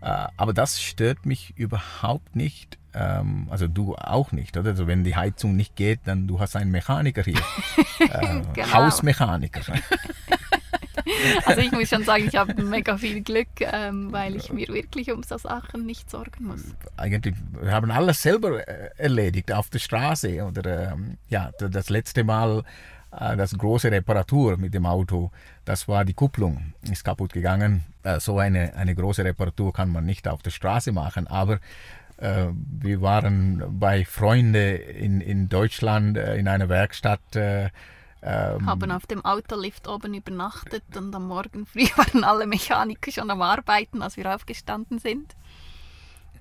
Äh, 0.00 0.26
aber 0.36 0.52
das 0.52 0.80
stört 0.80 1.26
mich 1.26 1.54
überhaupt 1.56 2.36
nicht. 2.36 2.78
Ähm, 2.94 3.46
also 3.50 3.66
du 3.66 3.94
auch 3.96 4.32
nicht, 4.32 4.56
oder? 4.56 4.70
Also 4.70 4.86
wenn 4.86 5.04
die 5.04 5.16
Heizung 5.16 5.56
nicht 5.56 5.76
geht, 5.76 6.00
dann 6.04 6.26
du 6.26 6.40
hast 6.40 6.56
einen 6.56 6.70
Mechaniker 6.70 7.22
hier. 7.22 7.40
Äh, 7.98 8.42
genau. 8.52 8.72
Hausmechaniker. 8.74 9.62
also 11.46 11.60
ich 11.62 11.72
muss 11.72 11.88
schon 11.88 12.04
sagen, 12.04 12.26
ich 12.28 12.36
habe 12.36 12.62
mega 12.62 12.98
viel 12.98 13.22
Glück, 13.22 13.48
ähm, 13.60 14.12
weil 14.12 14.36
ich 14.36 14.52
mir 14.52 14.68
wirklich 14.68 15.10
um 15.12 15.22
so 15.22 15.38
Sachen 15.38 15.86
nicht 15.86 16.10
sorgen 16.10 16.44
muss. 16.44 16.62
Eigentlich, 16.98 17.34
wir 17.58 17.72
haben 17.72 17.90
alles 17.90 18.20
selber 18.20 18.68
äh, 18.68 18.90
erledigt 18.98 19.50
auf 19.50 19.70
der 19.70 19.78
Straße. 19.78 20.44
Oder 20.44 20.92
ähm, 20.92 21.16
ja, 21.28 21.52
das 21.58 21.88
letzte 21.88 22.22
Mal 22.22 22.64
das 23.10 23.56
große 23.56 23.90
Reparatur 23.90 24.56
mit 24.56 24.74
dem 24.74 24.86
Auto, 24.86 25.30
das 25.64 25.88
war 25.88 26.04
die 26.04 26.14
Kupplung, 26.14 26.74
ist 26.82 27.04
kaputt 27.04 27.32
gegangen. 27.32 27.84
Äh, 28.02 28.20
so 28.20 28.38
eine, 28.38 28.74
eine 28.74 28.94
große 28.94 29.24
Reparatur 29.24 29.72
kann 29.72 29.90
man 29.90 30.04
nicht 30.04 30.28
auf 30.28 30.42
der 30.42 30.50
Straße 30.50 30.92
machen, 30.92 31.26
aber 31.26 31.58
äh, 32.18 32.46
wir 32.52 33.00
waren 33.00 33.62
bei 33.78 34.04
Freunden 34.04 34.76
in, 34.76 35.20
in 35.20 35.48
Deutschland 35.48 36.16
in 36.16 36.48
einer 36.48 36.68
Werkstatt. 36.68 37.20
Ähm, 38.22 38.66
haben 38.66 38.90
auf 38.90 39.06
dem 39.06 39.24
Autolift 39.24 39.86
oben 39.86 40.14
übernachtet 40.14 40.84
und 40.96 41.14
am 41.14 41.28
Morgen 41.28 41.64
früh 41.64 41.84
waren 41.96 42.24
alle 42.24 42.46
Mechaniker 42.46 43.12
schon 43.12 43.30
am 43.30 43.40
Arbeiten, 43.40 44.02
als 44.02 44.16
wir 44.16 44.34
aufgestanden 44.34 44.98
sind. 44.98 45.34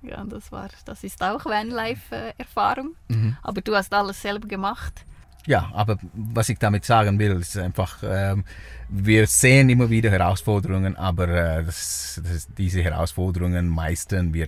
Ja, 0.02 0.24
das 0.24 0.52
war, 0.52 0.70
das 0.86 1.04
ist 1.04 1.22
auch 1.22 1.46
Vanlife-Erfahrung. 1.46 2.96
Mhm. 3.08 3.38
Aber 3.42 3.62
du 3.62 3.76
hast 3.76 3.94
alles 3.94 4.22
selber 4.22 4.48
gemacht. 4.48 5.06
Ja, 5.46 5.70
aber 5.74 5.98
was 6.14 6.50
ich 6.50 6.58
damit 6.58 6.86
sagen 6.86 7.20
will, 7.20 7.34
ist 7.34 7.58
einfach, 7.58 8.00
ähm, 8.04 8.44
wir 8.90 9.28
sehen 9.28 9.70
immer 9.70 9.90
wieder 9.90 10.10
Herausforderungen, 10.10 10.96
aber 10.96 11.28
äh, 11.28 11.64
das, 11.64 12.22
das, 12.24 12.48
diese 12.58 12.82
Herausforderungen 12.82 13.68
meistern 13.68 14.34
wir 14.34 14.48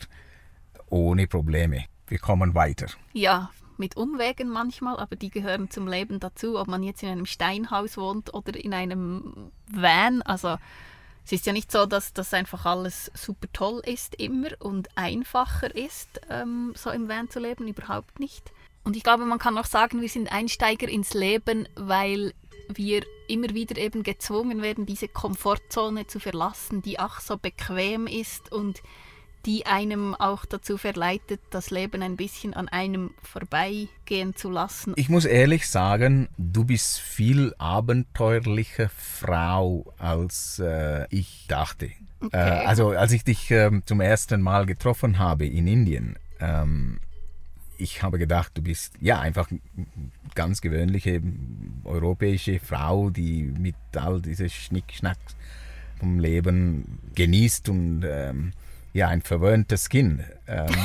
ohne 0.90 1.28
Probleme. 1.28 1.86
Wir 2.08 2.20
kommen 2.20 2.56
weiter. 2.56 2.88
Ja, 3.14 3.52
mit 3.78 3.96
Umwegen 3.96 4.50
manchmal, 4.50 4.98
aber 4.98 5.16
die 5.16 5.30
gehören 5.30 5.70
zum 5.70 5.88
Leben 5.88 6.20
dazu, 6.20 6.58
ob 6.60 6.68
man 6.68 6.82
jetzt 6.82 7.04
in 7.04 7.10
einem 7.10 7.26
Steinhaus 7.26 7.98
wohnt 7.98 8.34
oder 8.34 8.56
in 8.56 8.74
einem 8.74 9.52
Van. 9.72 10.22
Also 10.24 10.58
es 11.26 11.32
ist 11.32 11.46
ja 11.46 11.54
nicht 11.54 11.72
so, 11.72 11.86
dass 11.86 12.14
das 12.14 12.34
einfach 12.34 12.66
alles 12.66 13.12
super 13.14 13.48
toll 13.54 13.82
ist 13.86 14.16
immer 14.16 14.50
und 14.60 14.90
einfacher 14.96 15.76
ist, 15.76 16.22
ähm, 16.30 16.74
so 16.76 16.90
im 16.90 17.08
Van 17.08 17.30
zu 17.30 17.40
leben, 17.40 17.68
überhaupt 17.68 18.20
nicht. 18.20 18.52
Und 18.88 18.96
ich 18.96 19.04
glaube, 19.04 19.26
man 19.26 19.38
kann 19.38 19.58
auch 19.58 19.66
sagen, 19.66 20.00
wir 20.00 20.08
sind 20.08 20.32
Einsteiger 20.32 20.88
ins 20.88 21.14
Leben, 21.14 21.68
weil 21.76 22.34
wir 22.70 23.02
immer 23.28 23.50
wieder 23.50 23.76
eben 23.78 24.02
gezwungen 24.02 24.62
werden, 24.62 24.86
diese 24.86 25.10
Komfortzone 25.10 26.08
zu 26.08 26.22
verlassen, 26.22 26.82
die 26.84 26.98
ach 26.98 27.20
so 27.20 27.36
bequem 27.36 28.08
ist 28.08 28.50
und 28.50 28.82
die 29.46 29.66
einem 29.66 30.16
auch 30.16 30.46
dazu 30.46 30.78
verleitet, 30.78 31.42
das 31.50 31.70
Leben 31.70 32.02
ein 32.02 32.16
bisschen 32.16 32.54
an 32.54 32.70
einem 32.70 33.12
vorbeigehen 33.22 34.38
zu 34.38 34.50
lassen. 34.50 34.94
Ich 34.96 35.10
muss 35.10 35.26
ehrlich 35.26 35.68
sagen, 35.68 36.30
du 36.38 36.64
bist 36.64 37.00
viel 37.00 37.54
abenteuerlicher 37.58 38.88
Frau, 38.88 39.94
als 39.98 40.60
äh, 40.60 41.14
ich 41.14 41.44
dachte. 41.50 41.92
Okay. 42.22 42.38
Äh, 42.38 42.66
also 42.66 42.92
als 42.92 43.12
ich 43.12 43.26
dich 43.26 43.52
ähm, 43.52 43.84
zum 43.86 44.00
ersten 44.00 44.42
Mal 44.42 44.66
getroffen 44.66 45.20
habe 45.20 45.46
in 45.46 45.68
Indien, 45.68 46.18
ähm, 46.40 47.00
ich 47.78 48.04
habe 48.04 48.18
gedacht, 48.18 48.52
du 48.56 48.62
bist 48.62 48.94
ja 49.00 49.20
einfach 49.20 49.50
eine 49.50 49.60
ganz 50.36 50.62
gewöhnliche 50.62 51.22
europäische 51.84 52.60
Frau, 52.60 53.10
die 53.10 53.44
mit 53.44 53.76
all 53.96 54.22
diese 54.22 54.50
Schnickschnack 54.50 55.18
vom 56.00 56.20
Leben 56.20 57.00
genießt 57.16 57.70
und 57.70 58.04
ähm, 58.08 58.54
ja, 58.94 59.08
ein 59.10 59.22
verwöhntes 59.22 59.90
Kind. 59.90 60.22
Ähm. 60.48 60.68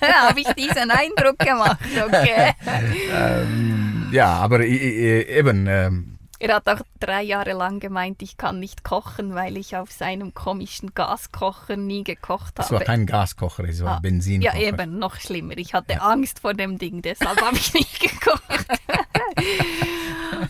habe 0.00 0.40
ich 0.40 0.48
diesen 0.52 0.90
Eindruck 0.90 1.38
gemacht, 1.38 1.78
okay. 2.06 2.52
ähm, 3.12 4.08
ja, 4.12 4.34
aber 4.34 4.64
eben 4.64 5.66
ähm, 5.68 6.17
er 6.40 6.54
hat 6.54 6.68
auch 6.68 6.82
drei 7.00 7.22
Jahre 7.22 7.52
lang 7.52 7.80
gemeint, 7.80 8.22
ich 8.22 8.36
kann 8.36 8.60
nicht 8.60 8.84
kochen, 8.84 9.34
weil 9.34 9.56
ich 9.56 9.76
auf 9.76 9.90
seinem 9.90 10.34
komischen 10.34 10.94
Gaskocher 10.94 11.76
nie 11.76 12.04
gekocht 12.04 12.58
habe. 12.58 12.66
Es 12.66 12.70
war 12.70 12.80
kein 12.80 13.06
Gaskocher, 13.06 13.64
es 13.64 13.82
war 13.82 13.96
ah, 13.96 14.00
Benzinkocher. 14.00 14.56
Ja, 14.56 14.68
eben, 14.68 14.98
noch 14.98 15.16
schlimmer. 15.16 15.58
Ich 15.58 15.74
hatte 15.74 15.94
ja. 15.94 16.00
Angst 16.00 16.40
vor 16.40 16.54
dem 16.54 16.78
Ding, 16.78 17.02
deshalb 17.02 17.40
habe 17.40 17.56
ich 17.56 17.74
nicht 17.74 18.00
gekocht. 18.00 18.42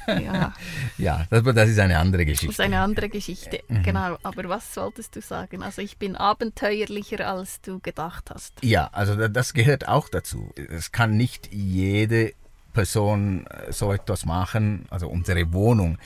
ja, 0.07 0.52
ja 0.99 1.26
das, 1.30 1.42
das, 1.42 1.68
ist 1.71 1.78
eine 1.78 1.99
andere 1.99 2.26
Geschichte. 2.26 2.47
Das 2.49 2.57
ist 2.57 2.61
eine 2.61 2.80
andere 2.80 3.09
Geschichte, 3.09 3.61
mhm. 3.68 3.83
genau. 3.83 4.18
Aber 4.23 4.49
was 4.49 4.75
solltest 4.75 5.16
du 5.16 5.23
sagen? 5.23 5.62
Also 5.62 5.80
ich 5.80 5.97
bin 5.97 6.16
abenteuerlicher, 6.16 7.26
als 7.26 7.62
du 7.62 7.80
gedacht 7.80 8.30
hast. 8.30 8.62
Ja, 8.62 8.90
also 8.92 9.28
das 9.28 9.54
gehört 9.54 9.88
auch 9.88 10.11
dazu. 10.11 10.52
Es 10.57 10.92
kann 10.92 11.16
nicht 11.16 11.50
jede 11.50 12.35
Person 12.78 13.44
äh, 13.49 13.73
so 13.73 13.92
etwas 13.92 14.25
machen. 14.25 14.87
Also 14.88 15.08
unsere 15.08 15.52
Wohnung 15.52 15.99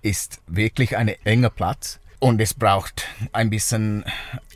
ist 0.00 0.40
wirklich 0.46 0.96
ein 0.96 1.08
enger 1.24 1.50
Platz 1.50 1.98
und 2.20 2.40
es 2.40 2.54
braucht 2.54 3.04
ein 3.32 3.50
bisschen 3.50 4.04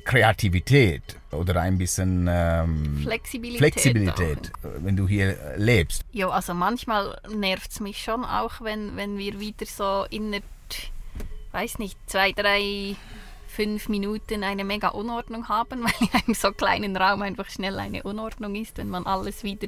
Kreativität 0.05 1.03
oder 1.33 1.61
ein 1.61 1.77
bisschen 1.77 2.29
ähm, 2.31 3.01
Flexibilität, 3.03 3.59
Flexibilität 3.59 4.53
wenn 4.63 4.95
du 4.95 5.09
hier 5.09 5.37
lebst. 5.57 6.05
Ja, 6.13 6.29
also 6.29 6.55
manchmal 6.55 7.21
nervt 7.29 7.73
es 7.73 7.81
mich 7.81 7.99
schon 7.99 8.25
auch, 8.25 8.61
wenn, 8.61 8.95
wenn 8.97 9.19
wir 9.19 9.41
wieder 9.41 9.67
so 9.67 10.07
in 10.11 10.41
weiß 11.51 11.79
nicht, 11.81 11.99
zwei, 12.07 12.31
drei, 12.31 12.95
fünf 13.49 13.89
Minuten 13.89 14.45
eine 14.45 14.63
mega 14.63 14.89
Unordnung 14.89 15.49
haben, 15.49 15.83
weil 15.85 15.93
in 16.01 16.09
einem 16.15 16.35
so 16.35 16.53
kleinen 16.53 16.97
Raum 16.97 17.23
einfach 17.23 17.51
schnell 17.51 17.81
eine 17.81 18.05
Unordnung 18.05 18.55
ist, 18.55 18.79
wenn 18.79 18.91
man 18.91 19.07
alles 19.07 19.43
wieder 19.43 19.67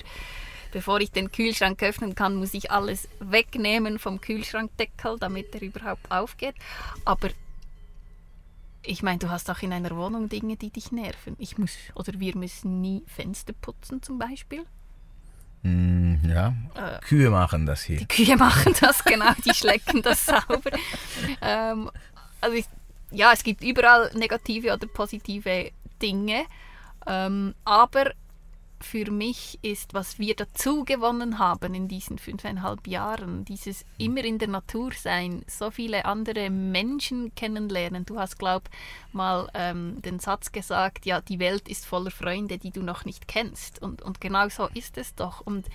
bevor 0.77 1.01
ich 1.01 1.11
den 1.11 1.33
Kühlschrank 1.33 1.83
öffnen 1.83 2.15
kann, 2.15 2.35
muss 2.37 2.53
ich 2.53 2.71
alles 2.71 3.09
wegnehmen 3.19 3.99
vom 3.99 4.21
Kühlschrankdeckel, 4.21 5.17
damit 5.19 5.55
er 5.55 5.63
überhaupt 5.63 6.11
aufgeht. 6.11 6.55
Aber 7.07 7.31
ich 8.83 9.03
meine, 9.03 9.19
du 9.19 9.31
hast 9.31 9.51
auch 9.51 9.63
in 9.63 9.73
einer 9.73 9.97
Wohnung 9.97 10.29
Dinge, 10.29 10.59
die 10.59 10.69
dich 10.69 10.93
nerven. 10.93 11.35
Ich 11.39 11.57
muss 11.57 11.75
oder 11.95 12.21
wir 12.21 12.37
müssen 12.37 12.83
nie 12.83 13.03
Fenster 13.07 13.55
putzen 13.55 14.03
zum 14.03 14.19
Beispiel. 14.19 14.67
Mm, 15.63 16.17
ja, 16.29 16.55
äh, 16.75 17.01
Kühe 17.01 17.31
machen 17.31 17.65
das 17.65 17.85
hier. 17.85 17.97
Die 17.97 18.07
Kühe 18.07 18.37
machen 18.37 18.75
das, 18.79 19.03
genau, 19.03 19.33
die 19.47 19.55
schlecken 19.55 20.03
das 20.03 20.27
sauber. 20.27 20.73
Ähm, 21.41 21.91
also 22.43 22.55
ich, 22.55 22.67
ja, 23.13 23.33
es 23.33 23.43
gibt 23.43 23.65
überall 23.65 24.11
negative 24.13 24.75
oder 24.75 24.87
positive 24.89 25.71
Dinge. 26.03 26.45
Ähm, 27.07 27.55
aber 27.65 28.13
für 28.81 29.11
mich 29.11 29.59
ist, 29.63 29.95
was 29.95 30.19
wir 30.19 30.37
dazu 30.37 30.85
gewonnen 30.85 31.39
haben 31.39 31.75
in 31.75 31.89
diesen 31.89 32.19
fünfeinhalb 32.19 32.87
Jahren, 32.87 33.45
dieses 33.45 33.85
immer 33.99 34.25
in 34.25 34.39
der 34.39 34.49
Natur 34.49 34.93
sein, 34.93 35.45
so 35.47 35.71
viele 35.71 36.05
andere 36.05 36.51
Menschen 36.51 37.35
kennenlernen. 37.35 38.05
Du 38.05 38.19
hast, 38.19 38.39
glaub 38.39 38.69
mal 39.13 39.49
ähm, 39.55 40.01
den 40.03 40.19
Satz 40.19 40.53
gesagt, 40.53 41.07
ja, 41.07 41.21
die 41.21 41.39
Welt 41.39 41.69
ist 41.69 41.87
voller 41.87 42.11
Freunde, 42.11 42.59
die 42.59 42.71
du 42.71 42.83
noch 42.83 43.05
nicht 43.05 43.29
kennst. 43.29 43.81
Und, 43.81 44.03
und 44.03 44.21
genau 44.21 44.49
so 44.49 44.69
ist 44.75 44.99
es 44.99 45.15
doch. 45.15 45.41
Und 45.41 45.67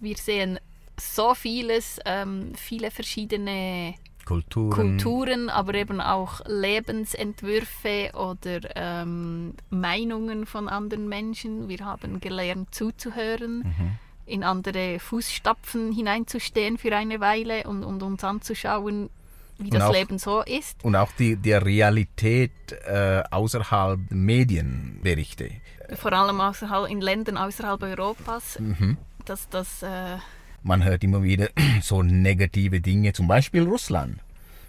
wir 0.00 0.16
sehen 0.16 0.58
so 0.98 1.34
vieles, 1.34 1.98
ähm, 2.04 2.52
viele 2.54 2.90
verschiedene 2.90 3.94
Kulturen. 4.24 4.70
Kulturen, 4.70 5.48
aber 5.48 5.74
eben 5.74 6.00
auch 6.00 6.40
Lebensentwürfe 6.46 8.10
oder 8.14 8.60
ähm, 8.76 9.54
Meinungen 9.70 10.46
von 10.46 10.68
anderen 10.68 11.08
Menschen. 11.08 11.68
Wir 11.68 11.84
haben 11.84 12.20
gelernt 12.20 12.74
zuzuhören, 12.74 13.58
mhm. 13.58 13.98
in 14.26 14.44
andere 14.44 14.98
Fußstapfen 14.98 15.92
hineinzustehen 15.92 16.78
für 16.78 16.94
eine 16.96 17.20
Weile 17.20 17.64
und, 17.64 17.84
und 17.84 18.02
uns 18.02 18.24
anzuschauen, 18.24 19.10
wie 19.58 19.64
und 19.64 19.74
das 19.74 19.82
auch, 19.84 19.92
Leben 19.92 20.18
so 20.18 20.42
ist. 20.42 20.82
Und 20.84 20.96
auch 20.96 21.12
die, 21.12 21.36
die 21.36 21.52
Realität 21.52 22.52
äh, 22.86 23.22
außerhalb 23.30 24.00
Medienberichte. 24.10 25.50
Vor 25.94 26.12
allem 26.12 26.40
außerhalb, 26.40 26.90
in 26.90 27.00
Ländern 27.00 27.36
außerhalb 27.36 27.82
Europas. 27.82 28.58
Mhm. 28.58 28.96
Dass 29.24 29.48
das 29.50 29.82
äh, 29.82 30.16
man 30.62 30.84
hört 30.84 31.04
immer 31.04 31.22
wieder 31.22 31.48
so 31.82 32.02
negative 32.02 32.80
Dinge, 32.80 33.12
zum 33.12 33.28
Beispiel 33.28 33.62
Russland. 33.62 34.18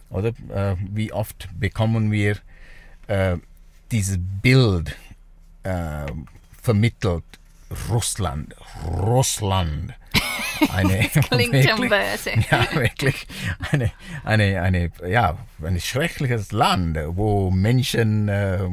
Oder 0.09 0.29
äh, 0.49 0.75
wie 0.91 1.11
oft 1.11 1.49
bekommen 1.59 2.11
wir 2.11 2.37
äh, 3.07 3.37
dieses 3.91 4.17
Bild 4.41 4.95
äh, 5.63 6.05
vermittelt, 6.61 7.23
Russland, 7.89 8.55
Russland. 8.85 9.93
Eine, 10.73 11.09
das 11.13 11.29
klingt 11.29 11.53
wirklich, 11.53 11.69
schon 11.69 11.89
böse. 11.89 12.31
Ja, 12.51 12.67
wirklich 12.73 13.27
eine, 13.71 13.91
eine, 14.23 14.61
eine, 14.61 14.91
ja, 15.07 15.37
ein 15.63 15.79
schreckliches 15.79 16.51
Land, 16.51 16.97
wo 17.07 17.51
Menschen 17.51 18.27
äh, 18.27 18.69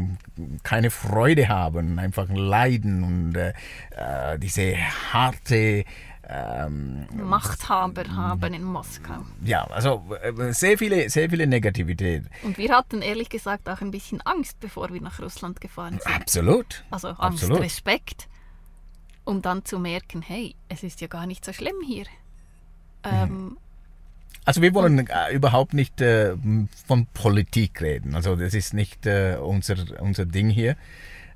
keine 0.62 0.90
Freude 0.90 1.48
haben, 1.48 1.98
einfach 1.98 2.28
leiden 2.28 3.04
und 3.04 3.36
äh, 3.36 3.52
äh 3.96 4.38
diese 4.38 4.76
harte 5.12 5.84
ähm, 6.30 7.06
Machthaber 7.12 8.04
haben 8.14 8.54
in 8.54 8.62
Moskau. 8.62 9.24
Ja, 9.42 9.64
also 9.64 10.04
äh, 10.22 10.52
sehr 10.52 10.78
viele, 10.78 11.10
sehr 11.10 11.28
viele 11.28 11.46
Negativität. 11.46 12.24
Und 12.42 12.56
wir 12.56 12.70
hatten 12.70 13.02
ehrlich 13.02 13.28
gesagt 13.28 13.68
auch 13.68 13.80
ein 13.80 13.90
bisschen 13.90 14.20
Angst, 14.22 14.60
bevor 14.60 14.92
wir 14.92 15.00
nach 15.00 15.20
Russland 15.20 15.60
gefahren 15.60 15.98
sind. 16.02 16.14
Absolut. 16.14 16.84
Also 16.90 17.08
Angst, 17.08 17.44
Absolut. 17.44 17.62
Respekt, 17.62 18.28
um 19.24 19.42
dann 19.42 19.64
zu 19.64 19.78
merken, 19.78 20.22
hey, 20.22 20.54
es 20.68 20.82
ist 20.82 21.00
ja 21.00 21.06
gar 21.06 21.26
nicht 21.26 21.44
so 21.44 21.52
schlimm 21.52 21.76
hier. 21.86 22.06
Ähm, 23.04 23.56
also 24.44 24.62
wir 24.62 24.74
wollen 24.74 25.06
äh, 25.06 25.32
überhaupt 25.32 25.74
nicht 25.74 26.00
äh, 26.00 26.34
von 26.86 27.06
Politik 27.14 27.80
reden. 27.80 28.14
Also 28.14 28.36
das 28.36 28.54
ist 28.54 28.74
nicht 28.74 29.06
äh, 29.06 29.36
unser, 29.40 29.76
unser 30.00 30.26
Ding 30.26 30.50
hier. 30.50 30.76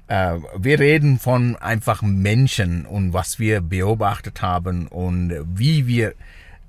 Äh, 0.08 0.38
wir 0.56 0.80
reden 0.80 1.18
von 1.18 1.56
einfach 1.56 2.02
Menschen 2.02 2.86
und 2.86 3.12
was 3.12 3.38
wir 3.38 3.60
beobachtet 3.60 4.42
haben 4.42 4.88
und 4.88 5.32
wie 5.54 5.86
wir 5.86 6.14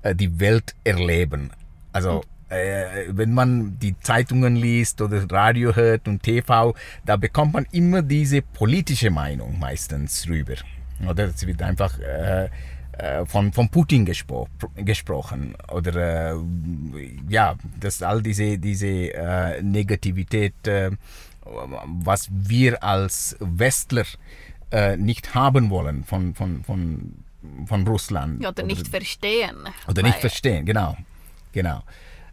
äh, 0.02 0.14
die 0.14 0.40
Welt 0.40 0.74
erleben. 0.84 1.50
Also 1.92 2.22
äh, 2.48 3.06
wenn 3.08 3.32
man 3.32 3.78
die 3.80 3.98
Zeitungen 4.00 4.56
liest 4.56 5.00
oder 5.00 5.24
Radio 5.30 5.74
hört 5.74 6.06
und 6.06 6.22
TV, 6.22 6.74
da 7.04 7.16
bekommt 7.16 7.54
man 7.54 7.66
immer 7.72 8.02
diese 8.02 8.42
politische 8.42 9.10
Meinung 9.10 9.58
meistens 9.58 10.28
rüber. 10.28 10.54
Oder 11.08 11.24
es 11.24 11.46
wird 11.46 11.62
einfach 11.62 11.98
äh, 11.98 12.48
äh 12.92 13.26
von, 13.26 13.52
von 13.52 13.68
Putin 13.68 14.04
gespro 14.04 14.48
gesprochen 14.76 15.54
oder 15.70 16.32
äh, 16.32 16.36
ja, 17.28 17.56
dass 17.78 18.02
all 18.02 18.22
diese, 18.22 18.58
diese 18.58 19.12
äh, 19.12 19.62
Negativität 19.62 20.66
äh, 20.66 20.90
was 21.48 22.28
wir 22.30 22.82
als 22.82 23.36
Westler 23.40 24.04
äh, 24.70 24.96
nicht 24.96 25.34
haben 25.34 25.70
wollen 25.70 26.04
von, 26.04 26.34
von, 26.34 26.64
von, 26.64 27.24
von 27.66 27.86
Russland. 27.86 28.42
Ja, 28.42 28.50
oder, 28.50 28.64
oder 28.64 28.74
nicht 28.74 28.88
verstehen. 28.88 29.56
Oder 29.88 30.02
nicht 30.02 30.18
verstehen, 30.18 30.66
genau. 30.66 30.96
genau. 31.52 31.82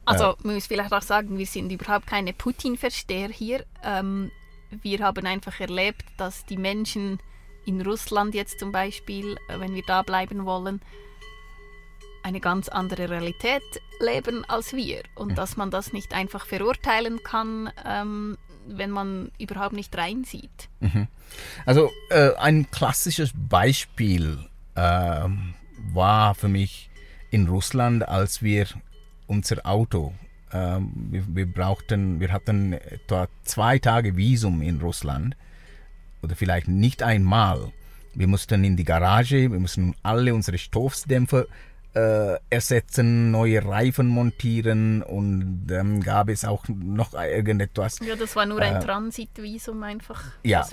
Also 0.06 0.32
äh, 0.32 0.36
man 0.43 0.56
muss 0.56 0.67
vielleicht 0.67 0.91
auch 0.91 1.02
sagen, 1.02 1.38
wir 1.38 1.45
sind 1.45 1.71
überhaupt 1.71 2.08
keine 2.08 2.34
Putin-Versteher 2.34 3.30
hier. 3.30 3.65
Ähm, 3.84 4.32
wir 4.82 4.99
haben 4.99 5.26
einfach 5.26 5.60
erlebt, 5.60 6.06
dass 6.17 6.45
die 6.45 6.58
Menschen 6.58 7.19
in 7.65 7.82
Russland 7.82 8.36
jetzt 8.36 8.60
zum 8.60 8.71
Beispiel, 8.71 9.36
äh, 9.47 9.60
wenn 9.60 9.76
wir 9.76 9.84
da 9.86 10.02
bleiben 10.02 10.45
wollen, 10.45 10.82
eine 12.23 12.39
ganz 12.39 12.69
andere 12.69 13.10
Realität 13.10 13.63
leben 13.99 14.45
als 14.45 14.73
wir 14.73 15.04
und 15.15 15.32
mhm. 15.32 15.36
dass 15.36 15.58
man 15.58 15.71
das 15.71 15.93
nicht 15.93 16.13
einfach 16.13 16.45
verurteilen 16.45 17.21
kann, 17.23 17.69
ähm, 17.86 18.38
wenn 18.65 18.91
man 18.91 19.32
überhaupt 19.39 19.73
nicht 19.73 19.95
reinsieht. 19.97 20.69
Mhm. 20.80 21.08
Also 21.65 21.91
äh, 22.10 22.34
ein 22.36 22.69
klassisches 22.71 23.32
Beispiel 23.36 24.39
äh, 24.76 25.28
war 25.93 26.36
für 26.36 26.47
mich 26.47 26.89
in 27.30 27.47
Russland, 27.47 28.08
als 28.08 28.41
wir 28.41 28.67
unser 29.28 29.65
Auto, 29.65 30.13
äh, 30.52 30.78
wir, 31.10 31.23
wir, 31.28 31.45
brauchten, 31.45 32.19
wir 32.19 32.32
hatten 32.32 32.73
etwa 32.73 33.28
zwei 33.43 33.80
Tage 33.80 34.15
Visum 34.15 34.62
in 34.62 34.80
Russland 34.80 35.36
oder 36.23 36.36
vielleicht 36.36 36.67
nicht 36.67 37.03
einmal. 37.03 37.71
Wir 38.15 38.27
mussten 38.27 38.63
in 38.63 38.77
die 38.77 38.83
Garage, 38.83 39.51
wir 39.51 39.59
mussten 39.59 39.95
alle 40.03 40.33
unsere 40.33 40.57
Stoßdämpfer 40.57 41.45
äh, 41.95 42.38
ersetzen, 42.49 43.31
neue 43.31 43.63
Reifen 43.63 44.07
montieren 44.07 45.03
und 45.03 45.67
dann 45.67 46.01
gab 46.01 46.29
es 46.29 46.45
auch 46.45 46.65
noch 46.67 47.13
irgendetwas. 47.13 47.99
Ja, 47.99 48.15
das 48.15 48.36
war 48.36 48.45
nur 48.45 48.62
ein 48.62 48.77
äh, 48.77 48.79
Transitvisum 48.79 49.83
einfach. 49.83 50.23
Ja. 50.43 50.65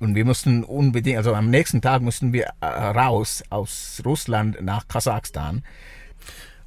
und 0.00 0.14
wir 0.14 0.24
mussten 0.24 0.64
unbedingt, 0.64 1.18
also 1.18 1.34
am 1.34 1.50
nächsten 1.50 1.80
Tag 1.80 2.02
mussten 2.02 2.32
wir 2.32 2.50
äh, 2.60 2.66
raus 2.66 3.42
aus 3.50 4.02
Russland 4.04 4.60
nach 4.62 4.88
Kasachstan. 4.88 5.64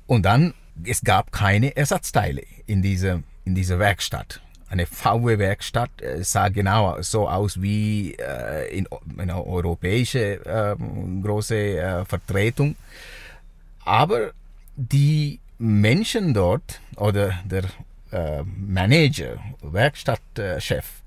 Und 0.06 0.24
dann, 0.24 0.54
es 0.86 1.02
gab 1.02 1.32
keine 1.32 1.76
Ersatzteile 1.76 2.44
in 2.66 2.82
dieser, 2.82 3.24
in 3.44 3.56
dieser 3.56 3.80
Werkstatt 3.80 4.42
eine 4.70 4.86
VW-Werkstatt 4.86 6.02
äh, 6.02 6.24
sah 6.24 6.50
genau 6.50 7.02
so 7.02 7.28
aus 7.28 7.62
wie 7.62 8.14
äh, 8.16 8.78
in, 8.78 8.88
eine 9.18 9.46
europäische 9.46 10.46
äh, 10.46 10.76
große 11.22 11.56
äh, 11.56 12.06
Vertretung. 12.06 12.76
Aber 13.86 14.32
die 14.76 15.40
Menschen 15.58 16.34
dort 16.34 16.82
oder 16.98 17.34
der 17.46 17.64
äh, 18.12 18.44
Manager, 18.44 19.38
Werkstattchef, 19.62 21.02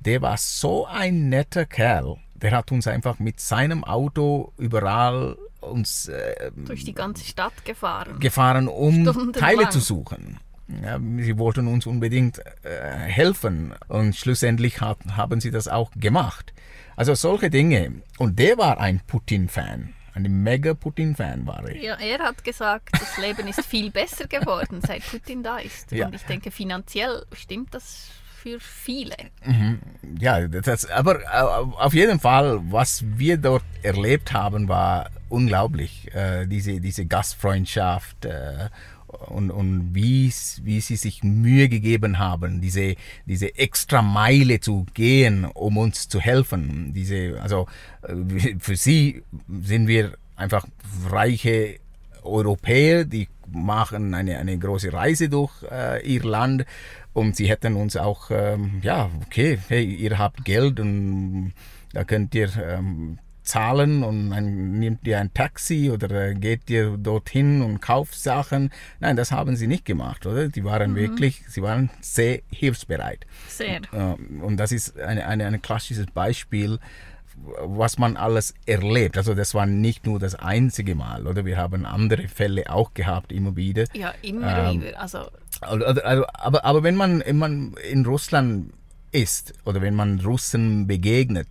der 0.00 0.22
war 0.22 0.36
so 0.36 0.86
ein 0.86 1.28
netter 1.28 1.66
Kerl. 1.66 2.16
Der 2.34 2.52
hat 2.52 2.70
uns 2.70 2.86
einfach 2.86 3.18
mit 3.18 3.40
seinem 3.40 3.82
Auto 3.84 4.52
überall 4.58 5.36
uns 5.60 6.08
äh, 6.08 6.50
durch 6.54 6.84
die 6.84 6.92
ganze 6.94 7.24
Stadt 7.24 7.64
gefahren, 7.64 8.20
gefahren 8.20 8.68
um 8.68 9.32
Teile 9.32 9.68
zu 9.70 9.80
suchen. 9.80 10.38
Sie 10.68 11.38
wollten 11.38 11.68
uns 11.68 11.86
unbedingt 11.86 12.38
äh, 12.64 12.80
helfen 12.96 13.72
und 13.88 14.16
schlussendlich 14.16 14.80
haben 14.80 15.40
sie 15.40 15.50
das 15.50 15.68
auch 15.68 15.92
gemacht. 15.94 16.52
Also 16.96 17.14
solche 17.14 17.50
Dinge. 17.50 18.02
Und 18.18 18.38
der 18.38 18.58
war 18.58 18.80
ein 18.80 19.00
Putin-Fan. 19.06 19.94
Ein 20.14 20.42
mega 20.42 20.72
Putin-Fan 20.72 21.46
war 21.46 21.68
er. 21.68 21.76
Ja, 21.76 21.94
er 21.96 22.20
hat 22.20 22.42
gesagt, 22.42 22.88
das 22.92 23.18
Leben 23.18 23.46
ist 23.48 23.66
viel 23.66 23.90
besser 23.90 24.26
geworden, 24.26 24.80
seit 24.84 25.06
Putin 25.06 25.42
da 25.42 25.58
ist. 25.58 25.92
Ja. 25.92 26.06
Und 26.06 26.14
ich 26.14 26.22
denke, 26.22 26.50
finanziell 26.50 27.26
stimmt 27.32 27.74
das 27.74 28.08
für 28.42 28.58
viele. 28.58 29.16
Mhm. 29.44 29.80
Ja, 30.18 30.48
das, 30.48 30.88
aber 30.88 31.20
äh, 31.20 31.26
auf 31.26 31.92
jeden 31.92 32.18
Fall, 32.18 32.60
was 32.70 33.04
wir 33.04 33.36
dort 33.36 33.64
erlebt 33.82 34.32
haben, 34.32 34.68
war 34.68 35.10
unglaublich. 35.28 36.14
Äh, 36.14 36.46
diese, 36.46 36.80
diese 36.80 37.04
Gastfreundschaft 37.04 38.24
äh, 38.24 38.70
und, 39.08 39.50
und 39.50 39.94
wie, 39.94 40.32
wie 40.62 40.80
sie 40.80 40.96
sich 40.96 41.22
Mühe 41.22 41.68
gegeben 41.68 42.18
haben, 42.18 42.60
diese, 42.60 42.96
diese 43.26 43.56
extra 43.56 44.02
Meile 44.02 44.60
zu 44.60 44.86
gehen, 44.94 45.44
um 45.44 45.76
uns 45.76 46.08
zu 46.08 46.20
helfen. 46.20 46.92
Diese, 46.94 47.40
also 47.40 47.66
äh, 48.02 48.56
für 48.58 48.76
sie 48.76 49.22
sind 49.48 49.88
wir 49.88 50.14
einfach 50.36 50.66
reiche 51.08 51.78
Europäer, 52.22 53.04
die 53.04 53.28
machen 53.48 54.14
eine, 54.14 54.38
eine 54.38 54.58
große 54.58 54.92
Reise 54.92 55.28
durch 55.28 55.52
äh, 55.70 56.04
ihr 56.06 56.24
Land 56.24 56.66
und 57.12 57.36
sie 57.36 57.48
hätten 57.48 57.76
uns 57.76 57.96
auch, 57.96 58.30
ähm, 58.30 58.80
ja, 58.82 59.08
okay, 59.24 59.58
hey, 59.68 59.84
ihr 59.84 60.18
habt 60.18 60.44
Geld 60.44 60.80
und 60.80 61.52
da 61.92 62.04
könnt 62.04 62.34
ihr 62.34 62.50
ähm, 62.56 63.18
zahlen 63.46 64.02
und 64.02 64.30
dann 64.30 64.78
nimmt 64.78 65.06
ihr 65.06 65.18
ein 65.18 65.32
Taxi 65.34 65.90
oder 65.90 66.34
geht 66.34 66.70
ihr 66.70 66.96
dorthin 66.96 67.62
und 67.62 67.80
kauft 67.80 68.14
Sachen. 68.14 68.70
Nein, 69.00 69.16
das 69.16 69.32
haben 69.32 69.56
sie 69.56 69.66
nicht 69.66 69.84
gemacht, 69.84 70.26
oder? 70.26 70.48
Die 70.48 70.64
waren 70.64 70.92
mhm. 70.92 70.96
wirklich, 70.96 71.42
sie 71.48 71.62
waren 71.62 71.90
sehr 72.00 72.40
hilfsbereit. 72.50 73.26
Sehr. 73.48 73.80
Und 74.42 74.56
das 74.58 74.72
ist 74.72 74.98
ein 74.98 75.16
eine, 75.18 75.46
eine 75.46 75.58
klassisches 75.58 76.06
Beispiel, 76.06 76.78
was 77.60 77.98
man 77.98 78.16
alles 78.16 78.54
erlebt. 78.64 79.16
Also 79.18 79.34
das 79.34 79.54
war 79.54 79.66
nicht 79.66 80.06
nur 80.06 80.18
das 80.18 80.34
einzige 80.34 80.94
Mal, 80.94 81.26
oder? 81.26 81.44
Wir 81.44 81.58
haben 81.58 81.84
andere 81.84 82.28
Fälle 82.28 82.70
auch 82.70 82.94
gehabt, 82.94 83.32
immer 83.32 83.56
wieder. 83.56 83.84
Ja, 83.92 84.14
immer 84.22 84.70
ähm, 84.70 84.82
wieder. 84.82 85.00
Also, 85.00 85.30
aber, 85.60 86.64
aber 86.64 86.82
wenn 86.82 86.96
man, 86.96 87.22
wenn 87.24 87.38
man 87.38 87.74
in 87.90 88.06
Russland 88.06 88.72
ist 89.12 89.54
oder 89.64 89.82
wenn 89.82 89.94
man 89.94 90.20
Russen 90.20 90.86
begegnet, 90.86 91.48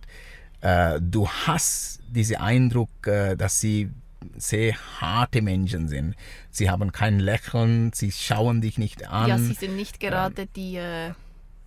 äh, 0.66 1.00
du 1.00 1.28
hast 1.28 2.00
diesen 2.08 2.36
Eindruck, 2.36 3.06
äh, 3.06 3.36
dass 3.36 3.60
sie 3.60 3.90
sehr 4.36 4.74
harte 5.00 5.40
Menschen 5.40 5.86
sind. 5.86 6.16
Sie 6.50 6.68
haben 6.68 6.90
kein 6.90 7.20
Lächeln, 7.20 7.92
sie 7.92 8.10
schauen 8.10 8.60
dich 8.60 8.76
nicht 8.76 9.06
an. 9.06 9.28
Ja, 9.28 9.38
sie 9.38 9.54
sind 9.54 9.76
nicht 9.76 10.00
gerade 10.00 10.42
ähm, 10.42 10.48
die, 10.56 10.76
äh, 10.76 11.12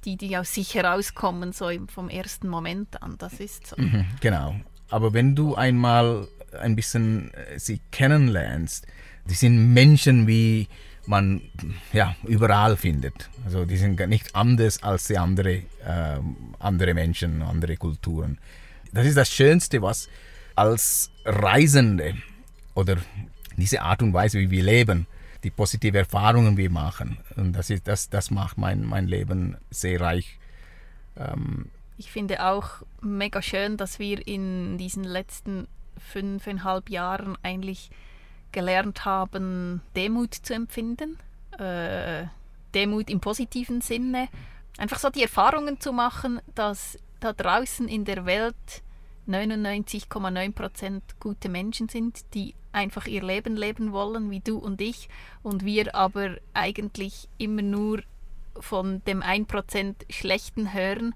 die, 0.04 0.18
die 0.18 0.36
aus 0.36 0.54
sich 0.54 0.76
herauskommen, 0.76 1.54
so 1.54 1.70
vom 1.88 2.10
ersten 2.10 2.50
Moment 2.50 3.02
an. 3.02 3.16
Das 3.18 3.40
ist 3.40 3.68
so. 3.68 3.76
Mhm, 3.78 4.06
genau. 4.20 4.56
Aber 4.90 5.14
wenn 5.14 5.34
du 5.34 5.56
einmal 5.56 6.28
ein 6.60 6.76
bisschen 6.76 7.34
äh, 7.34 7.58
sie 7.58 7.80
kennenlernst, 7.92 8.86
die 9.26 9.36
sind 9.36 9.74
Menschen 9.74 10.28
wie 10.28 10.68
man 11.06 11.42
ja 11.94 12.16
überall 12.24 12.76
findet. 12.76 13.30
Also 13.46 13.66
die 13.66 13.78
sind 13.78 14.00
nicht 14.10 14.36
anders 14.36 14.84
als 14.84 15.08
die 15.08 15.18
andere, 15.18 15.64
äh, 15.86 16.20
andere 16.60 16.94
Menschen, 16.94 17.42
andere 17.42 17.78
Kulturen. 17.78 18.38
Das 18.92 19.06
ist 19.06 19.18
das 19.18 19.30
Schönste, 19.32 19.82
was 19.82 20.10
als 20.56 21.12
Reisende 21.26 22.16
oder 22.74 22.98
diese 23.56 23.82
Art 23.82 24.02
und 24.02 24.14
Weise, 24.14 24.40
wie 24.40 24.52
wir 24.52 24.64
leben, 24.64 25.08
die 25.44 25.52
positive 25.52 25.98
Erfahrungen 25.98 26.58
wir 26.58 26.70
machen. 26.70 27.18
Und 27.36 27.54
das, 27.54 27.70
ist, 27.70 27.88
das, 27.88 28.10
das 28.10 28.32
macht 28.32 28.58
mein, 28.58 28.86
mein 28.86 29.08
Leben 29.08 29.58
sehr 29.70 30.02
reich. 30.02 30.38
Ähm 31.18 31.70
ich 31.98 32.12
finde 32.12 32.46
auch 32.46 32.84
mega 33.02 33.42
schön, 33.42 33.78
dass 33.78 34.00
wir 34.00 34.26
in 34.26 34.78
diesen 34.78 35.04
letzten 35.04 35.68
fünfeinhalb 35.98 36.90
Jahren 36.90 37.38
eigentlich 37.44 37.90
gelernt 38.52 39.06
haben, 39.06 39.82
Demut 39.96 40.34
zu 40.34 40.54
empfinden. 40.54 41.18
Äh, 41.58 42.26
Demut 42.74 43.10
im 43.10 43.20
positiven 43.20 43.82
Sinne. 43.82 44.30
Einfach 44.78 45.00
so 45.00 45.10
die 45.10 45.24
Erfahrungen 45.24 45.80
zu 45.80 45.92
machen, 45.92 46.40
dass 46.56 46.98
da 47.20 47.34
draußen 47.34 47.88
in 47.88 48.06
der 48.06 48.26
Welt 48.26 48.84
99,9% 49.28 51.02
gute 51.20 51.50
Menschen 51.50 51.88
sind, 51.88 52.34
die 52.34 52.56
einfach 52.72 53.06
ihr 53.06 53.24
Leben 53.24 53.56
leben 53.56 53.92
wollen, 53.92 54.32
wie 54.32 54.40
du 54.40 54.58
und 54.58 54.82
ich, 54.82 55.10
und 55.44 55.66
wir 55.66 55.96
aber 55.96 56.38
eigentlich 56.54 57.28
immer 57.38 57.62
nur 57.62 58.02
von 58.60 59.04
dem 59.06 59.22
1% 59.22 59.96
Schlechten 60.10 60.74
hören 60.74 61.14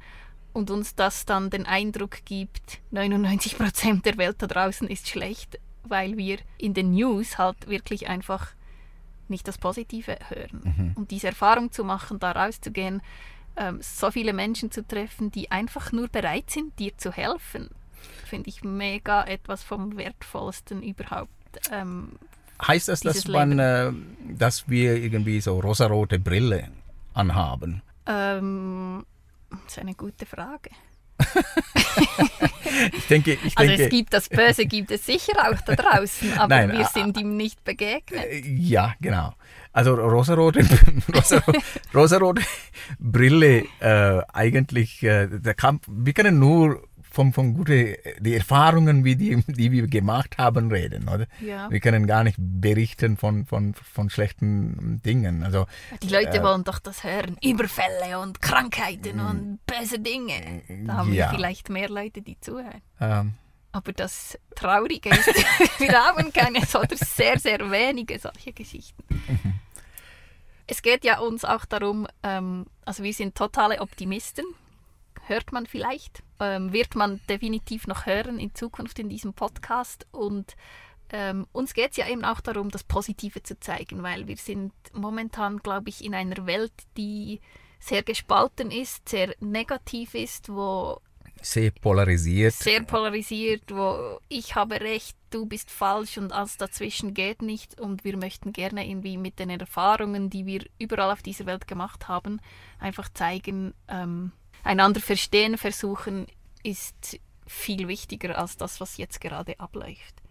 und 0.54 0.70
uns 0.70 0.96
das 0.96 1.26
dann 1.26 1.50
den 1.50 1.66
Eindruck 1.66 2.24
gibt, 2.26 2.80
99% 2.92 4.04
der 4.04 4.18
Welt 4.18 4.36
da 4.40 4.48
draußen 4.48 4.88
ist 4.88 5.10
schlecht, 5.10 5.60
weil 5.84 6.18
wir 6.18 6.38
in 6.58 6.74
den 6.74 6.94
News 6.94 7.38
halt 7.38 7.68
wirklich 7.68 8.08
einfach 8.08 8.54
nicht 9.28 9.48
das 9.48 9.58
Positive 9.58 10.18
hören. 10.30 10.62
Mhm. 10.64 10.92
Und 10.96 11.12
diese 11.12 11.28
Erfahrung 11.28 11.72
zu 11.72 11.84
machen, 11.84 12.20
da 12.20 12.32
rauszugehen, 12.32 13.02
ähm, 13.58 13.80
so 13.82 14.12
viele 14.12 14.34
Menschen 14.34 14.72
zu 14.72 14.86
treffen, 14.86 15.32
die 15.32 15.52
einfach 15.52 15.92
nur 15.92 16.08
bereit 16.08 16.50
sind, 16.50 16.78
dir 16.80 16.98
zu 16.98 17.12
helfen, 17.12 17.70
finde 18.26 18.50
ich 18.50 18.64
mega 18.64 19.24
etwas 19.26 19.64
vom 19.64 19.98
Wertvollsten 19.98 20.82
überhaupt. 20.82 21.30
Ähm, 21.72 22.14
heißt 22.66 22.88
das, 22.88 23.02
dass, 23.02 23.28
man, 23.28 23.60
äh, 23.60 23.92
dass 24.30 24.68
wir 24.70 24.96
irgendwie 24.96 25.42
so 25.42 25.60
rosarote 25.60 26.20
Brille 26.20 26.70
anhaben? 27.14 27.82
Ähm, 28.06 29.06
das 29.50 29.74
ist 29.74 29.80
eine 29.80 29.94
gute 29.94 30.26
Frage. 30.26 30.70
ich 32.98 33.08
denke, 33.08 33.38
ich 33.44 33.58
also 33.58 33.68
denke, 33.68 33.84
es 33.84 33.90
gibt 33.90 34.14
das 34.14 34.30
Böse, 34.30 34.66
gibt 34.66 34.92
es 34.92 35.06
sicher 35.06 35.34
auch 35.50 35.60
da 35.62 35.76
draußen, 35.76 36.34
aber 36.38 36.56
Nein, 36.56 36.72
wir 36.72 36.86
sind 36.86 37.18
ihm 37.18 37.38
nicht 37.38 37.64
begegnet. 37.64 38.26
Äh, 38.26 38.40
ja, 38.40 38.94
genau. 39.02 39.34
Also 39.72 39.96
rosarote, 39.96 40.60
rosarote, 41.16 41.60
rosarote 41.94 42.42
Brille 43.00 43.66
äh, 43.80 44.22
eigentlich, 44.32 45.02
äh, 45.04 45.28
der 45.28 45.56
Kampf, 45.56 45.88
wir 45.88 46.14
können 46.14 46.38
nur 46.38 46.84
von, 47.14 47.32
von 47.32 47.54
gute, 47.54 48.00
die 48.20 48.34
Erfahrungen, 48.34 49.06
wie 49.06 49.16
die, 49.16 49.44
die 49.48 49.72
wir 49.72 49.86
gemacht 49.86 50.40
haben, 50.40 50.72
reden, 50.72 51.08
oder? 51.08 51.28
Ja. 51.40 51.70
Wir 51.70 51.80
können 51.80 52.08
gar 52.08 52.24
nicht 52.24 52.38
berichten 52.40 53.18
von, 53.18 53.46
von, 53.46 53.76
von 53.76 54.10
schlechten 54.10 55.00
Dingen. 55.06 55.44
Also, 55.44 55.68
die 56.02 56.10
Leute 56.10 56.40
äh, 56.40 56.44
wollen 56.44 56.64
doch 56.64 56.80
das 56.80 57.04
hören. 57.04 57.38
Überfälle 57.44 58.20
und 58.20 58.42
Krankheiten 58.42 59.20
und 59.20 59.60
böse 59.68 60.00
Dinge. 60.00 60.64
Da 60.88 60.94
haben 60.96 61.14
ja. 61.14 61.30
wir 61.30 61.38
vielleicht 61.38 61.70
mehr 61.70 61.88
Leute, 61.88 62.24
die 62.24 62.40
zuhören. 62.40 62.82
Ähm, 63.00 63.34
aber 63.72 63.94
das 63.94 64.40
Traurige 64.56 65.10
ist, 65.10 65.28
wir 65.80 65.92
haben 65.92 66.34
keine 66.34 66.60
oder 66.74 66.98
sehr, 66.98 67.38
sehr 67.38 67.60
wenige 67.70 68.18
solche 68.18 68.54
Geschichten. 68.54 69.04
Mhm. 69.10 69.54
Es 70.66 70.82
geht 70.82 71.06
ja 71.06 71.20
uns 71.20 71.46
auch 71.46 71.66
darum, 71.66 72.08
ähm, 72.24 72.66
also 72.86 73.04
wir 73.04 73.14
sind 73.14 73.36
totale 73.36 73.82
Optimisten 73.82 74.46
hört 75.28 75.52
man 75.52 75.66
vielleicht, 75.66 76.24
ähm, 76.40 76.74
wird 76.74 76.96
man 76.96 77.22
definitiv 77.30 77.88
noch 77.88 78.06
hören 78.06 78.40
in 78.40 78.54
Zukunft 78.56 79.00
in 79.00 79.10
diesem 79.10 79.34
Podcast. 79.34 80.08
Und 80.12 80.56
ähm, 81.12 81.48
uns 81.52 81.74
geht 81.74 81.92
es 81.92 81.98
ja 81.98 82.08
eben 82.08 82.26
auch 82.26 82.42
darum, 82.42 82.70
das 82.70 82.84
Positive 82.84 83.44
zu 83.44 83.60
zeigen, 83.60 84.04
weil 84.04 84.28
wir 84.28 84.38
sind 84.38 84.74
momentan, 84.94 85.58
glaube 85.60 85.90
ich, 85.90 86.04
in 86.04 86.16
einer 86.16 86.46
Welt, 86.46 86.74
die 86.98 87.40
sehr 87.80 88.04
gespalten 88.04 88.72
ist, 88.72 89.10
sehr 89.10 89.36
negativ 89.40 90.16
ist, 90.16 90.50
wo 90.50 91.00
sehr 91.44 91.72
polarisiert. 91.72 92.54
Sehr 92.54 92.84
polarisiert, 92.84 93.64
wo 93.68 94.18
ich 94.30 94.56
habe 94.56 94.80
recht, 94.80 95.18
du 95.30 95.46
bist 95.46 95.70
falsch 95.70 96.18
und 96.18 96.32
alles 96.32 96.56
dazwischen 96.56 97.14
geht 97.14 97.42
nicht. 97.42 97.82
Und 97.82 98.06
wir 98.06 98.16
möchten 98.16 98.54
gerne 98.54 98.88
irgendwie 98.88 99.18
mit 99.18 99.40
den 99.40 99.50
Erfahrungen, 99.50 100.30
die 100.30 100.46
wir 100.46 100.66
überall 100.80 101.12
auf 101.12 101.22
dieser 101.22 101.46
Welt 101.46 101.68
gemacht 101.68 102.08
haben, 102.08 102.40
einfach 102.80 103.10
zeigen, 103.14 103.74
ähm, 103.90 104.32
einander 104.64 105.00
verstehen, 105.00 105.58
versuchen, 105.58 106.28
ist 106.64 107.20
viel 107.46 107.88
wichtiger 107.88 108.38
als 108.38 108.58
das, 108.58 108.80
was 108.80 108.98
jetzt 108.98 109.22
gerade 109.22 109.60
abläuft. 109.60 110.22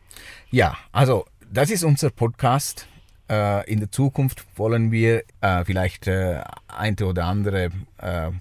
Ja, 0.50 0.76
also 0.92 1.26
das 1.50 1.70
ist 1.70 1.84
unser 1.84 2.10
Podcast. 2.10 2.86
Äh, 3.30 3.70
in 3.70 3.80
der 3.80 3.90
Zukunft 3.90 4.44
wollen 4.56 4.90
wir 4.90 5.22
äh, 5.40 5.64
vielleicht 5.64 6.06
äh, 6.06 6.42
eine 6.68 6.96
oder 7.06 7.24
andere 7.24 7.70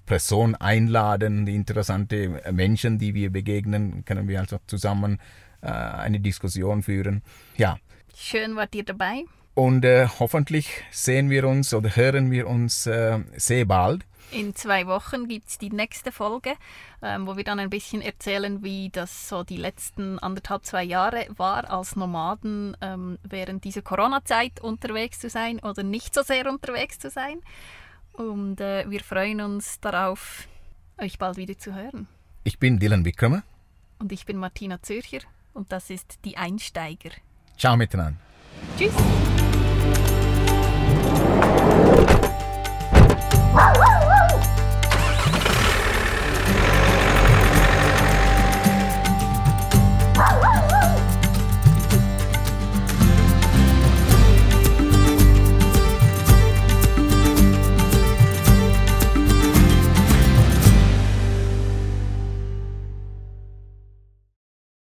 Person 0.06 0.56
einladen, 0.56 1.48
interessante 1.48 2.42
Menschen, 2.52 2.98
die 2.98 3.14
wir 3.14 3.30
begegnen, 3.30 4.04
können 4.06 4.28
wir 4.28 4.40
also 4.40 4.58
zusammen 4.68 5.20
eine 5.62 6.20
Diskussion 6.20 6.82
führen. 6.82 7.22
Ja. 7.56 7.78
Schön 8.16 8.56
wart 8.56 8.74
ihr 8.74 8.84
dabei. 8.84 9.26
Und 9.54 9.86
hoffentlich 9.86 10.84
sehen 10.90 11.30
wir 11.30 11.48
uns 11.48 11.74
oder 11.74 11.96
hören 11.96 12.32
wir 12.32 12.48
uns 12.48 12.84
sehr 12.84 13.66
bald. 13.66 14.04
In 14.32 14.56
zwei 14.56 14.88
Wochen 14.88 15.28
gibt 15.28 15.50
es 15.50 15.58
die 15.58 15.70
nächste 15.70 16.12
Folge, 16.14 16.54
ähm, 17.02 17.28
wo 17.28 17.36
wir 17.36 17.44
dann 17.44 17.60
ein 17.60 17.70
bisschen 17.70 18.02
erzählen, 18.02 18.64
wie 18.64 18.90
das 18.90 19.28
so 19.28 19.44
die 19.44 19.58
letzten 19.58 20.20
anderthalb, 20.20 20.66
zwei 20.66 20.84
Jahre 20.84 21.28
war, 21.36 21.70
als 21.70 21.98
Nomaden 21.98 22.78
ähm, 22.80 23.20
während 23.24 23.66
dieser 23.66 23.82
Corona-Zeit 23.82 24.62
unterwegs 24.62 25.20
zu 25.20 25.30
sein 25.30 25.60
oder 25.60 25.84
nicht 25.84 26.14
so 26.14 26.22
sehr 26.24 26.50
unterwegs 26.50 26.98
zu 26.98 27.10
sein. 27.10 27.42
Und 28.14 28.62
äh, 28.62 28.90
wir 28.90 29.02
freuen 29.02 29.42
uns 29.42 29.82
darauf, 29.82 30.48
euch 30.98 31.20
bald 31.20 31.36
wieder 31.36 31.58
zu 31.58 31.76
hören. 31.76 32.08
Ich 32.46 32.58
bin 32.58 32.80
Dylan 32.80 33.04
Wickramer. 33.04 33.44
Und 34.00 34.14
ich 34.14 34.26
bin 34.26 34.38
Martina 34.38 34.82
Zürcher 34.82 35.20
und 35.54 35.74
das 35.74 35.90
ist 35.90 36.20
Die 36.24 36.38
Einsteiger. 36.38 37.12
Ciao 37.58 37.76
miteinander. 37.76 38.20
Tschüss. 38.78 38.94